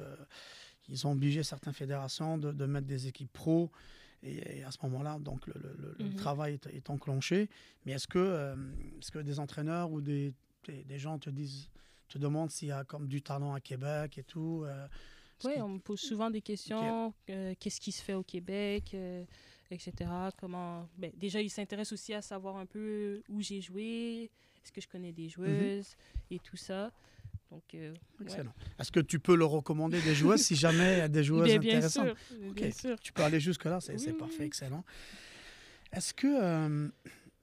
[0.89, 3.71] ils ont obligé certaines fédérations de, mettre des équipes pro.
[4.23, 5.55] Et, à ce moment-là, donc le,
[5.99, 6.15] mm-hmm.
[6.17, 7.51] travail est, enclenché.
[7.85, 8.57] Mais est-ce que, euh,
[8.99, 10.33] est-ce que des entraîneurs ou des,
[10.67, 11.69] des, gens te disent,
[12.15, 14.87] te demandent s'il y a comme du talent à Québec et tout euh,
[15.45, 17.13] oui, on me pose souvent des questions.
[17.29, 19.25] Euh, qu'est-ce qui se fait au Québec, euh,
[19.71, 20.11] etc.
[20.39, 20.89] Comment...
[20.97, 24.31] Ben, déjà, ils s'intéressent aussi à savoir un peu où j'ai joué,
[24.63, 25.31] est-ce que je connais des mhm.
[25.31, 25.97] joueuses
[26.31, 26.93] et tout ça.
[27.51, 28.53] Donc, euh, Excellent.
[28.79, 31.45] Est-ce que tu peux leur recommander des joueuses si jamais il y a des joueuses
[31.45, 32.99] bien, bien intéressantes sûr, bien sûr.
[33.01, 34.85] Tu peux aller jusque-là, c'est parfait, excellent.
[35.93, 36.91] Est-ce que...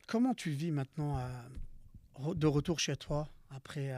[0.08, 1.20] comment tu vis maintenant
[2.20, 3.30] de retour chez toi?
[3.56, 3.94] Après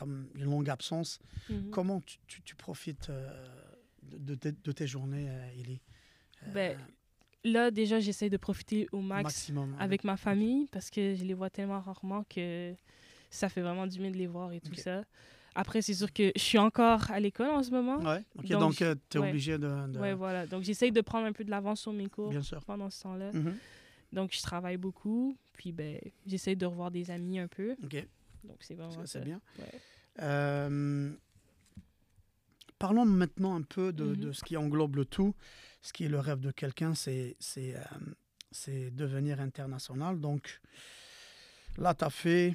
[0.00, 1.18] comme une longue absence.
[1.50, 1.70] Mhm.
[1.70, 3.28] Comment tu, tu, profites euh,
[4.02, 5.82] de, de, tes journées, euh, Élie?
[6.46, 6.78] Euh, ben,
[7.42, 11.32] Là, déjà, j'essaie de profiter au max maximum, avec ma famille parce que je les
[11.32, 12.74] vois tellement rarement que
[13.30, 15.04] ça fait vraiment du bien de les voir et tout ça.
[15.54, 17.96] Après, c'est sûr que je suis encore à l'école en ce moment.
[17.98, 18.22] Ouais.
[18.50, 19.98] donc, tu es obligé de, de...
[19.98, 20.46] Oui, voilà.
[20.46, 22.62] Donc, j'essaye de prendre un peu de l'avance sur mes cours Bien sûr.
[22.64, 23.32] pendant ce temps-là.
[23.32, 23.56] Mhm.
[24.12, 25.34] Donc, je travaille beaucoup.
[25.54, 27.74] Puis, ben, j'essaye de revoir des amis un peu.
[27.82, 28.06] OK.
[28.44, 29.06] Donc, c'est vraiment.
[29.06, 29.40] C'est bien.
[30.20, 31.12] Euh,
[32.78, 34.32] parlons maintenant un peu de, de, mhm.
[34.32, 35.34] ce qui englobe le tout.
[35.82, 40.20] Ce qui est le rêve de quelqu'un, c'est euh, devenir international.
[40.20, 40.60] Donc,
[41.78, 42.54] là, tu as fait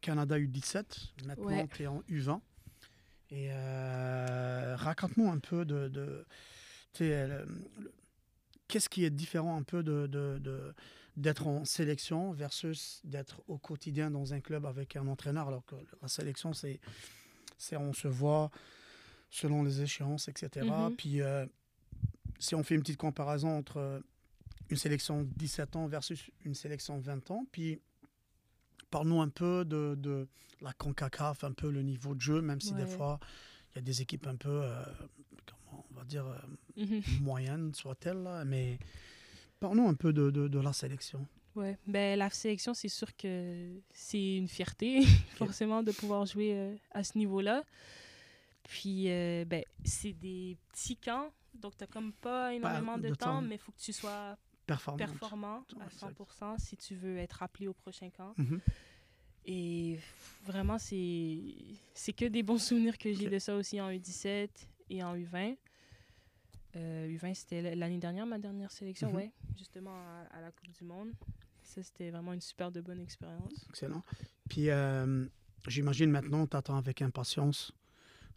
[0.00, 1.10] Canada U17.
[1.26, 2.40] Maintenant, tu es en U20.
[3.30, 5.88] Et euh, raconte-nous un peu de.
[5.88, 6.24] de
[8.66, 10.74] Qu'est-ce qui est différent un peu de, de
[11.18, 15.48] d'être en sélection versus d'être au quotidien dans un club avec un entraîneur.
[15.48, 16.80] Alors que la sélection, c'est,
[17.58, 18.50] c'est on se voit
[19.28, 20.66] selon les échéances, etc.
[20.66, 20.96] Mm-hmm.
[20.96, 21.44] Puis euh,
[22.38, 24.00] si on fait une petite comparaison entre
[24.70, 27.80] une sélection 17 ans versus une sélection 20 ans, puis
[28.90, 30.28] parle-nous un peu de, de,
[30.60, 33.18] la CONCACAF, un peu le niveau de jeu, même si des fois
[33.72, 34.82] il y a des équipes un peu, euh,
[35.46, 36.38] comment on va dire, euh,
[36.76, 37.20] mm-hmm.
[37.20, 38.78] moyennes, soit-elles, mais
[39.60, 41.26] Parlons un peu de, de, la sélection.
[41.56, 45.02] Oui, ben, la sélection, c'est sûr que c'est une fierté,
[45.36, 47.64] forcément, de pouvoir jouer euh, à ce niveau-là.
[48.62, 53.42] Puis, euh, ben, c'est des petits camps, donc tu n'as comme pas énormément de, temps,
[53.42, 54.36] mais il faut que tu sois
[54.66, 58.34] performant à 100% si tu veux être appelé au prochain camp.
[58.36, 58.60] Mhm.
[59.50, 59.98] Et
[60.44, 64.48] vraiment, c'est que des bons souvenirs que j'ai de ça aussi en U17
[64.90, 65.56] et en U20.
[66.74, 69.16] U20, euh, c'était l'année dernière, ma dernière sélection, mhm.
[69.16, 69.94] ouais, justement
[70.30, 71.12] à, la Coupe du Monde.
[71.62, 73.66] Ça, c'était vraiment une super de bonne expérience.
[73.68, 74.02] Excellent.
[74.48, 75.26] Puis, euh,
[75.66, 77.72] j'imagine maintenant, tu attends avec impatience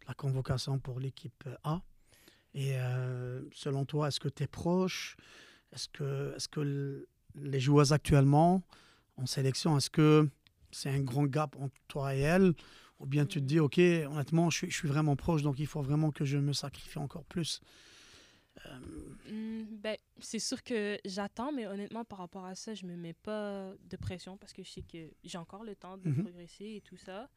[0.06, 1.80] la convocation pour l'équipe A.
[2.54, 5.16] Et euh, selon toi, est-ce que tu es proche?
[5.72, 8.62] Est-ce que, est que les joueuses actuellement
[9.16, 10.28] en sélection, est-ce que
[10.70, 12.52] c'est un grand gap entre toi et elles?
[12.98, 15.82] Ou bien tu te dis, OK, honnêtement, je je suis vraiment proche, donc il faut
[15.82, 17.60] vraiment que je me sacrifie encore plus
[19.30, 23.12] Mm, ben, c'est sûr que j'attends, mais honnêtement, par rapport à ça, je me mets
[23.14, 26.22] pas de pression parce que je sais que j'ai encore le temps de mhm.
[26.22, 27.28] progresser et tout ça.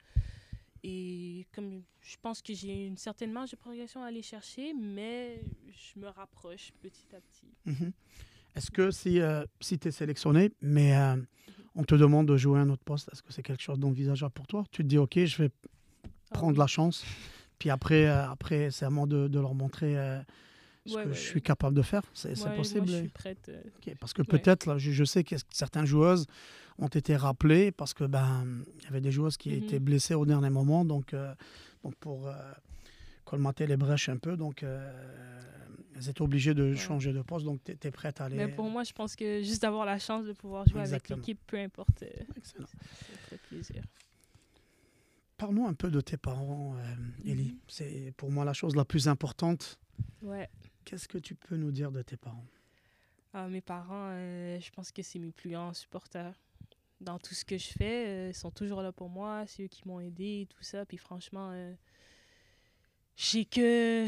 [0.83, 5.41] Et comme je pense que j'ai une certaine marge de progression à aller chercher, mais
[5.71, 7.47] je me rapproche petit à petit.
[7.65, 7.91] Mhm.
[8.55, 11.25] Est-ce que si, euh, si tu es sélectionné, mais euh, mhm.
[11.75, 14.47] on te demande de jouer un autre poste, est-ce que c'est quelque chose d'envisageable pour
[14.47, 14.63] toi?
[14.71, 15.51] Tu te dis, OK, je vais
[16.03, 17.03] ah prendre la chance,
[17.57, 19.95] puis après, euh, après c'est à moi de, de leur montrer
[20.85, 22.03] ce que je suis capable de faire.
[22.13, 22.87] C'est possible.
[22.87, 23.49] je suis prête.
[23.49, 26.27] Euh, parce que peut-être, je, je, sais que certaines joueuses
[26.77, 28.45] ont été rappelées parce que ben
[28.77, 29.85] il y avait des joueuses qui étaient mhm.
[29.85, 31.33] blessées au dernier moment, donc, euh,
[31.83, 32.33] donc pour euh,
[33.23, 37.71] colmater les brèches un peu, donc elles étaient obligées de changer de poste, donc tu
[37.71, 38.35] es, prête à aller.
[38.35, 41.39] Mais pour moi, je pense que juste d'avoir la chance de pouvoir jouer avec l'équipe,
[41.47, 42.03] peu importe,
[42.37, 42.67] Excellent.
[43.29, 43.83] ça plaisir.
[45.37, 46.75] Parlons un peu de tes parents,
[47.25, 47.53] Ellie.
[47.53, 47.59] Mhm.
[47.67, 49.79] C'est pour moi la chose la plus importante.
[50.21, 50.49] Ouais.
[50.85, 52.45] Qu'est-ce que tu peux nous dire de tes parents?
[53.33, 56.33] Ah, Mes parents, euh, je pense que c'est mes plus grands supporters.
[57.01, 58.07] dans tout ce que je fais.
[58.07, 59.43] Euh, ils sont toujours là pour moi.
[59.47, 60.85] C'est eux qui m'ont aidé et tout ça.
[60.85, 61.73] Puis franchement, euh,
[63.17, 64.07] j'ai que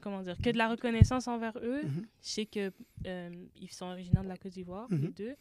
[0.00, 1.82] comment dire que de la reconnaissance envers eux.
[1.84, 2.06] Mhm.
[2.22, 2.72] Je sais que
[3.06, 5.12] euh, ils sont originaires de la Côte d'Ivoire, les Mhm.
[5.12, 5.36] deux.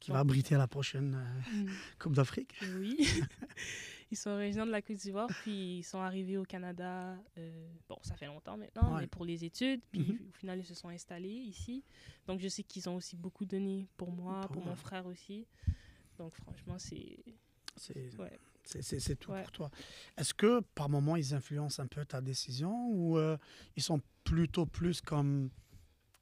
[0.00, 1.70] Qui va abriter la prochaine euh,
[2.00, 2.54] Coupe d'Afrique.
[2.74, 2.96] Oui.
[4.12, 7.16] ils sont originaires de la Côte d'Ivoire, puis ils sont arrivés au Canada.
[7.38, 9.00] euh, bon, ça fait longtemps maintenant, Ouais.
[9.02, 9.80] mais pour les études.
[9.90, 10.28] Puis Mhm.
[10.28, 11.82] au final, ils se sont installés ici.
[12.26, 15.46] Donc je sais qu'ils ont aussi beaucoup donné pour moi, Pour mon frère aussi.
[16.18, 17.18] Donc franchement, c'est.
[17.76, 18.38] C'est Ouais.
[19.18, 19.42] tout Ouais.
[19.42, 19.70] pour toi.
[20.16, 23.36] Est-ce que par moment ils influencent un peu ta décision ou euh,
[23.76, 25.50] ils sont plutôt plus comme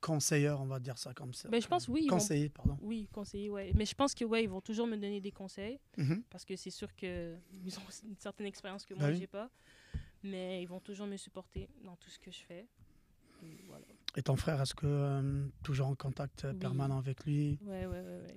[0.01, 2.03] conseilleurs, on va dire ça comme ça Ben, je pense oui.
[2.09, 2.77] vont- Conseillers, pardon.
[2.81, 3.73] Oui, conseiller, ouais.
[3.75, 6.23] Mais je pense que ouais, ils vont toujours me donner des conseils Mhm.
[6.31, 9.17] parce que c'est sûr que ils ont une certaine expérience que Ben moi oui.
[9.19, 9.51] j'ai pas.
[10.23, 12.67] Mais ils vont toujours me supporter dans tout ce que je fais.
[13.43, 13.87] Et voilà.
[14.17, 16.59] Et ton frère, est-ce que euh, toujours en contact euh, Oui.
[16.59, 17.59] permanent avec lui?
[17.65, 17.87] Ouais.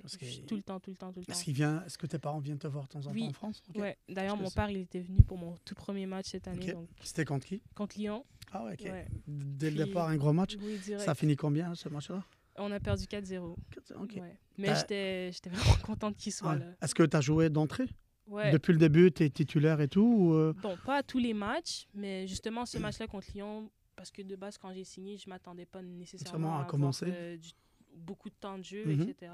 [0.04, 1.32] Je suis que- tout le temps, tout le temps, tout le temps.
[1.34, 3.24] Est-ce qu'il vient Est-ce que tes parents viennent te voir de temps en Oui.
[3.24, 3.64] temps en France?
[3.70, 3.82] Ok.
[3.82, 3.98] Ouais.
[4.10, 6.74] D'ailleurs, mon père, il était venu pour mon tout premier match cette année, Ok.
[6.74, 7.62] donc C'était contre qui?
[7.76, 8.24] Contre Lyon.
[8.52, 8.86] Ah ouais, ok.
[8.86, 9.08] Ouais.
[9.28, 10.56] Dès le départ, un gros match.
[10.62, 10.80] Oui.
[11.00, 12.24] Ça finit combien ce match-là?
[12.58, 13.56] On a perdu 4-0.
[13.96, 14.12] Ok.
[14.22, 14.38] Ouais.
[14.60, 16.66] Mais j'étais j'étais vraiment contente qu'il soit là.
[16.84, 17.86] Est-ce que tu as joué d'entrée?
[18.28, 18.52] Ouais.
[18.52, 21.34] Depuis le début, tu es titulaire et tout ou, euh, Bon, pas à tous les
[21.34, 25.30] matchs, mais justement ce match-là contre Lyon, parce que de base, quand j'ai signé, je
[25.30, 27.06] m'attendais pas nécessairement à à, avoir, commencer.
[27.08, 27.52] euh, du-
[27.96, 29.02] beaucoup de temps de jeu, Mhm.
[29.10, 29.32] etc.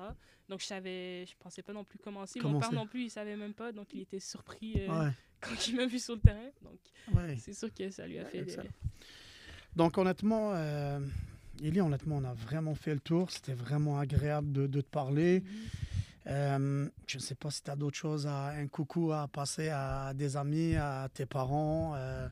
[0.49, 2.39] Donc je savais, je pensais pas non plus commencer.
[2.41, 2.69] Mon Commencer.
[2.69, 5.11] père non plus, il savait même pas, donc il était surpris euh, Ouais.
[5.41, 6.49] quand il m'a vu sur le terrain.
[6.61, 6.79] Donc
[7.15, 7.37] ouais.
[7.37, 8.43] c'est sûr que ça lui a Ouais, fait.
[8.43, 8.57] des-
[9.75, 10.99] Donc honnêtement, euh,
[11.61, 13.31] Élie, honnêtement, on a vraiment fait le tour.
[13.31, 15.39] C'était vraiment agréable de, de te parler.
[15.41, 15.47] Mhm.
[16.27, 19.69] Euh, je ne sais pas si tu as d'autres choses, à, un coucou à passer
[19.69, 22.27] à des amis, à tes parents, euh,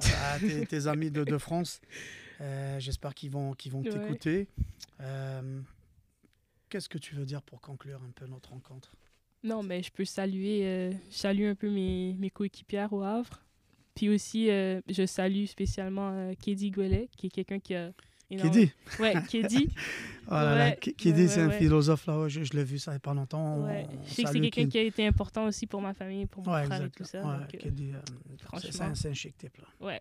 [0.00, 1.80] à tes, tes amis de, de France.
[2.40, 3.90] Euh, J'espère qu'ils vont, qu'ils vont Ouais.
[3.90, 4.48] t'écouter.
[5.00, 5.60] Euh,
[6.68, 8.92] Qu'est-ce que tu veux dire pour conclure un peu notre rencontre?
[9.42, 13.42] Non, mais je peux saluer, euh, je salue un peu mes, mes coéquipières au Havre.
[13.94, 17.90] Puis aussi, je salue spécialement Kédi Gouelet, qui est quelqu'un qui a.
[18.30, 18.70] Dit
[19.00, 19.68] Ouais, Kédi.
[20.30, 23.00] Oh là Ouais, c'est un philosophe là, je, je l'ai vu ça il n'y a
[23.00, 23.66] pas longtemps.
[24.06, 26.52] Je sais que c'est quelqu'un qui a été important aussi pour ma famille, pour mon
[26.66, 27.22] frère et tout ça.
[27.22, 27.98] Ouais, donc, euh, Kid dit, euh,
[28.38, 28.94] c'est- franchement.
[28.94, 29.86] c'est un, chic type là.
[29.86, 30.00] ouais.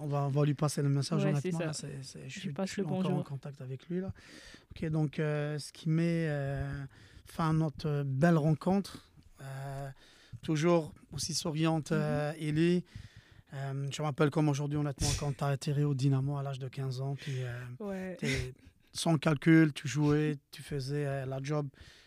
[0.00, 1.58] On va, on va lui passer le message Ouais, honnêtement.
[1.58, 4.00] c'est là, c'est- je Je suis, passe je suis le encore en contact avec lui
[4.00, 4.12] là.
[4.70, 6.84] Ok, donc euh, ce qui met euh,
[7.26, 9.04] fin à notre euh, belle rencontre.
[9.40, 9.88] euh,
[10.42, 12.36] toujours aussi souriante, euh, Mhm.
[12.48, 12.84] Ellie.
[13.54, 16.58] Euh, je me rappelle comme aujourd'hui, honnêtement, quand tu as atterri au Dynamo à l'âge
[16.58, 18.16] de 15 ans, puis euh, Ouais.
[18.92, 21.66] sans calcul, tu jouais, tu faisais euh, la job,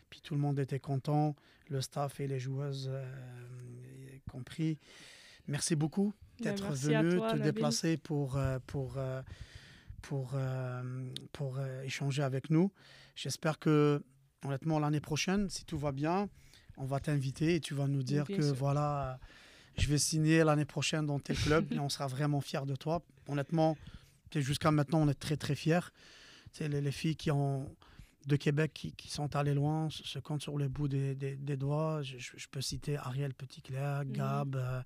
[0.10, 1.36] puis tout le monde était content,
[1.70, 3.04] le staff et les joueuses euh,
[4.32, 4.78] compris.
[5.48, 7.52] Merci beaucoup Ben, d'être venu toi, te Nabil.
[7.54, 9.00] déplacer pour, pour,
[10.04, 10.34] pour,
[11.34, 12.72] pour échanger avec nous.
[13.16, 14.04] J'espère que,
[14.46, 16.30] honnêtement, l'année prochaine, si tout va bien,
[16.78, 18.56] on va t'inviter et tu vas nous dire bien que sûr.
[18.56, 19.20] voilà,
[19.78, 23.01] je vais signer l'année prochaine dans tel club et on sera vraiment fiers de toi.
[23.28, 23.78] Honnêtement,
[24.36, 25.91] jusqu'à maintenant, on est très très fiers.
[26.51, 27.65] C'est les filles qui ont
[28.28, 31.57] de Québec qui, qui sont allées loin se, comptent sur le bout des, des- des
[31.57, 32.01] doigts.
[32.03, 32.15] Je,
[32.51, 34.11] peux citer Ariel Petitclerc, Mhm.
[34.11, 34.82] Gab, euh,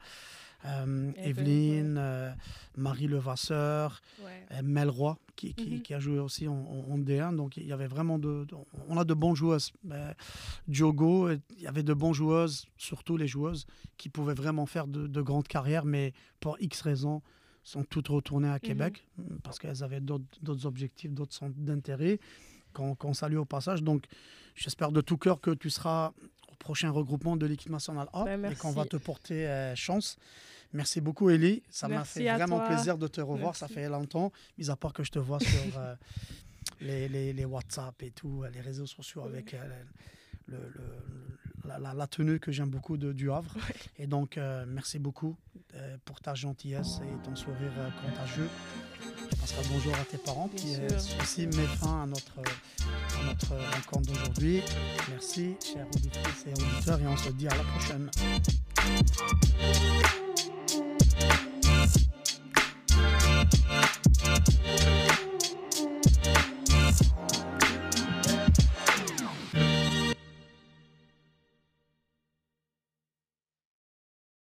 [0.66, 2.32] euh, Eve, Evelyne, euh,
[2.78, 4.62] Marie Levasseur, Ouais.
[4.64, 5.82] Mel Roy qui, qui- Mhm.
[5.82, 7.36] qui a joué aussi en, en- en D1.
[7.36, 8.56] Donc il y avait vraiment de, de-
[8.88, 9.74] on a de bons joueuses.
[10.68, 13.66] Diogo, il y avait de bons joueuses, surtout les joueuses
[13.98, 17.22] qui pouvaient vraiment faire de, de grandes carrières, mais pour X raisons
[17.64, 19.06] sont toutes retournées à Québec
[19.44, 22.20] parce qu'elles avaient d'autres d'autres objectifs, d'autres centres d'intérêt
[22.76, 23.82] qu'on salue au passage.
[23.84, 24.06] Donc
[24.56, 26.12] j'espère de tout cœur que tu seras
[26.52, 30.18] au prochain regroupement de l'équipe nationale A Ben, et qu'on va te porter euh, chance.
[30.74, 31.64] Merci beaucoup, Ellie.
[31.70, 32.68] Ça m'a fait vraiment toi.
[32.68, 33.56] plaisir de te revoir.
[33.56, 35.96] Ça fait longtemps, mis à part que je te vois sur euh,
[36.82, 39.84] les, les, les WhatsApp et tout, euh, les réseaux sociaux avec euh,
[40.48, 43.54] le, le- la, la- la tenue que j'aime beaucoup de, du Havre.
[44.00, 45.36] Et donc, euh, merci beaucoup
[45.76, 48.50] euh, pour ta gentillesse et ton sourire euh, contagieux.
[49.32, 54.12] Je passerai bonjour à tes parents qui ceci met fin à notre, à notre rencontre
[54.14, 54.62] d'aujourd'hui.
[55.10, 58.10] Merci, chers auditrices et auditeurs, et on se dit à la prochaine.